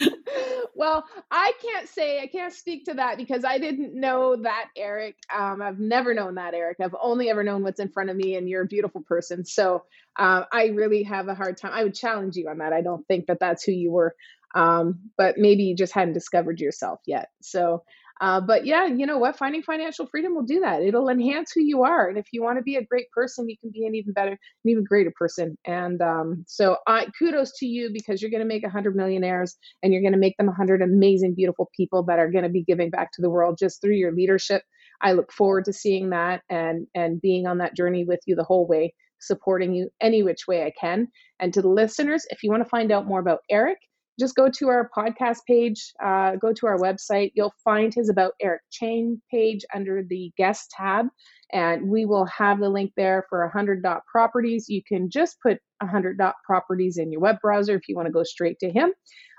well, 0.74 1.04
I 1.30 1.52
can't 1.62 1.88
say 1.88 2.20
I 2.20 2.26
can't 2.26 2.52
speak 2.52 2.86
to 2.86 2.94
that 2.94 3.16
because 3.16 3.44
I 3.44 3.58
didn't 3.58 3.98
know 3.98 4.36
that 4.42 4.68
Eric. 4.76 5.16
Um, 5.34 5.62
I've 5.62 5.78
never 5.78 6.14
known 6.14 6.36
that 6.36 6.54
Eric. 6.54 6.78
I've 6.80 6.94
only 7.00 7.30
ever 7.30 7.42
known 7.42 7.62
what's 7.62 7.80
in 7.80 7.90
front 7.90 8.10
of 8.10 8.16
me, 8.16 8.36
and 8.36 8.48
you're 8.48 8.62
a 8.62 8.66
beautiful 8.66 9.02
person. 9.02 9.44
So 9.44 9.84
uh, 10.18 10.44
I 10.52 10.66
really 10.66 11.02
have 11.04 11.28
a 11.28 11.34
hard 11.34 11.56
time. 11.56 11.72
I 11.74 11.84
would 11.84 11.94
challenge 11.94 12.36
you 12.36 12.48
on 12.48 12.58
that. 12.58 12.72
I 12.72 12.82
don't 12.82 13.06
think 13.06 13.26
that 13.26 13.40
that's 13.40 13.64
who 13.64 13.72
you 13.72 13.90
were, 13.92 14.14
um, 14.54 15.00
but 15.16 15.38
maybe 15.38 15.64
you 15.64 15.76
just 15.76 15.92
hadn't 15.94 16.14
discovered 16.14 16.60
yourself 16.60 17.00
yet. 17.06 17.28
So 17.42 17.82
Uh, 18.20 18.40
but 18.40 18.64
yeah, 18.64 18.86
you 18.86 19.06
know 19.06 19.18
what? 19.18 19.36
Finding 19.36 19.62
financial 19.62 20.06
freedom 20.06 20.34
will 20.34 20.44
do 20.44 20.60
that. 20.60 20.82
It'll 20.82 21.08
enhance 21.08 21.52
who 21.54 21.60
you 21.62 21.82
are. 21.84 22.08
And 22.08 22.18
if 22.18 22.26
you 22.32 22.42
want 22.42 22.58
to 22.58 22.62
be 22.62 22.76
a 22.76 22.84
great 22.84 23.10
person, 23.10 23.48
you 23.48 23.56
can 23.60 23.70
be 23.70 23.86
an 23.86 23.94
even 23.94 24.12
better, 24.12 24.32
an 24.32 24.70
even 24.70 24.84
greater 24.84 25.12
person. 25.16 25.56
And 25.66 26.00
um, 26.00 26.44
so 26.46 26.78
I 26.86 27.06
kudos 27.18 27.52
to 27.58 27.66
you 27.66 27.90
because 27.92 28.22
you're 28.22 28.30
going 28.30 28.42
to 28.42 28.46
make 28.46 28.64
a 28.64 28.70
hundred 28.70 28.96
millionaires 28.96 29.56
and 29.82 29.92
you're 29.92 30.02
going 30.02 30.12
to 30.12 30.18
make 30.18 30.36
them 30.38 30.48
a 30.48 30.54
hundred 30.54 30.82
amazing, 30.82 31.34
beautiful 31.34 31.70
people 31.76 32.04
that 32.04 32.18
are 32.18 32.30
going 32.30 32.44
to 32.44 32.50
be 32.50 32.64
giving 32.64 32.90
back 32.90 33.12
to 33.12 33.22
the 33.22 33.30
world 33.30 33.58
just 33.58 33.80
through 33.82 33.96
your 33.96 34.12
leadership. 34.12 34.62
I 35.02 35.12
look 35.12 35.30
forward 35.32 35.66
to 35.66 35.72
seeing 35.72 36.10
that 36.10 36.42
and 36.48 36.86
and 36.94 37.20
being 37.20 37.46
on 37.46 37.58
that 37.58 37.76
journey 37.76 38.04
with 38.04 38.20
you 38.26 38.34
the 38.34 38.44
whole 38.44 38.66
way, 38.66 38.94
supporting 39.20 39.74
you 39.74 39.90
any 40.00 40.22
which 40.22 40.46
way 40.48 40.64
I 40.64 40.72
can. 40.80 41.08
And 41.38 41.52
to 41.52 41.60
the 41.60 41.68
listeners, 41.68 42.24
if 42.30 42.42
you 42.42 42.50
want 42.50 42.62
to 42.62 42.68
find 42.68 42.90
out 42.90 43.06
more 43.06 43.20
about 43.20 43.40
Eric, 43.50 43.78
just 44.18 44.34
go 44.34 44.48
to 44.48 44.68
our 44.68 44.90
podcast 44.96 45.38
page, 45.46 45.92
uh, 46.02 46.36
go 46.36 46.52
to 46.52 46.66
our 46.66 46.78
website. 46.78 47.32
You'll 47.34 47.54
find 47.64 47.92
his 47.94 48.08
About 48.08 48.32
Eric 48.40 48.62
Chang 48.70 49.20
page 49.30 49.64
under 49.74 50.02
the 50.02 50.32
guest 50.36 50.70
tab, 50.76 51.06
and 51.52 51.88
we 51.88 52.04
will 52.04 52.26
have 52.26 52.60
the 52.60 52.68
link 52.68 52.92
there 52.96 53.26
for 53.28 53.40
100 53.44 53.82
dot 53.82 54.02
properties. 54.10 54.68
You 54.68 54.82
can 54.86 55.10
just 55.10 55.36
put 55.42 55.58
100 55.80 56.18
dot 56.18 56.36
properties 56.44 56.98
in 56.98 57.12
your 57.12 57.20
web 57.20 57.36
browser 57.40 57.74
if 57.74 57.88
you 57.88 57.96
want 57.96 58.06
to 58.06 58.12
go 58.12 58.22
straight 58.22 58.58
to 58.60 58.70
him. 58.70 58.92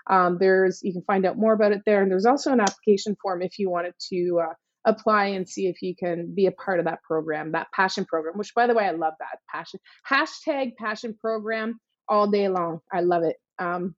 Um, 0.10 0.38
there's 0.40 0.82
you 0.84 0.94
can 0.94 1.04
find 1.04 1.26
out 1.26 1.38
more 1.38 1.54
about 1.54 1.72
it 1.72 1.82
there, 1.86 2.02
and 2.02 2.12
there's 2.12 2.26
also 2.26 2.52
an 2.52 2.62
application 2.62 3.16
form 3.22 3.42
if 3.42 3.60
you 3.60 3.70
wanted 3.70 3.94
to 4.10 4.42
uh, 4.44 4.54
apply 4.86 5.26
and 5.26 5.48
see 5.48 5.68
if 5.68 5.82
you 5.82 5.96
can 5.96 6.34
be 6.34 6.46
a 6.46 6.52
part 6.52 6.80
of 6.80 6.86
that 6.86 7.04
program, 7.04 7.52
that 7.52 7.68
passion 7.74 8.06
program. 8.06 8.38
Which, 8.38 8.54
by 8.56 8.68
the 8.68 8.74
way, 8.74 8.86
I 8.86 8.92
love 8.92 9.14
that 9.20 9.40
passion 9.50 9.80
hashtag 10.10 10.76
passion 10.78 11.16
program 11.20 11.80
all 12.08 12.28
day 12.28 12.48
long. 12.48 12.80
I 12.92 13.02
love 13.02 13.24
it. 13.24 13.36
Um, 13.60 13.96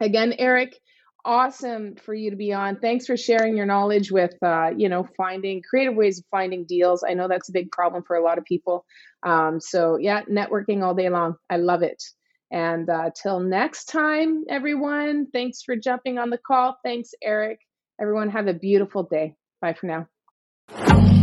again, 0.00 0.34
Eric, 0.38 0.78
awesome 1.24 1.96
for 1.96 2.14
you 2.14 2.30
to 2.30 2.36
be 2.36 2.52
on. 2.52 2.76
Thanks 2.78 3.06
for 3.06 3.16
sharing 3.16 3.56
your 3.56 3.66
knowledge 3.66 4.10
with, 4.10 4.34
uh, 4.42 4.70
you 4.76 4.88
know, 4.88 5.06
finding 5.16 5.62
creative 5.62 5.94
ways 5.94 6.18
of 6.18 6.24
finding 6.30 6.64
deals. 6.64 7.04
I 7.06 7.14
know 7.14 7.28
that's 7.28 7.48
a 7.48 7.52
big 7.52 7.70
problem 7.72 8.04
for 8.04 8.16
a 8.16 8.22
lot 8.22 8.38
of 8.38 8.44
people. 8.44 8.84
Um, 9.22 9.60
so 9.60 9.98
yeah, 9.98 10.22
networking 10.22 10.82
all 10.82 10.94
day 10.94 11.08
long. 11.08 11.34
I 11.50 11.56
love 11.56 11.82
it. 11.82 12.02
And 12.52 12.88
uh, 12.88 13.10
till 13.20 13.40
next 13.40 13.86
time, 13.86 14.44
everyone, 14.48 15.26
thanks 15.32 15.62
for 15.62 15.74
jumping 15.74 16.18
on 16.18 16.30
the 16.30 16.38
call. 16.38 16.76
Thanks, 16.84 17.10
Eric. 17.22 17.58
Everyone, 18.00 18.30
have 18.30 18.46
a 18.46 18.54
beautiful 18.54 19.02
day. 19.02 19.34
Bye 19.60 19.72
for 19.72 19.86
now. 19.86 20.06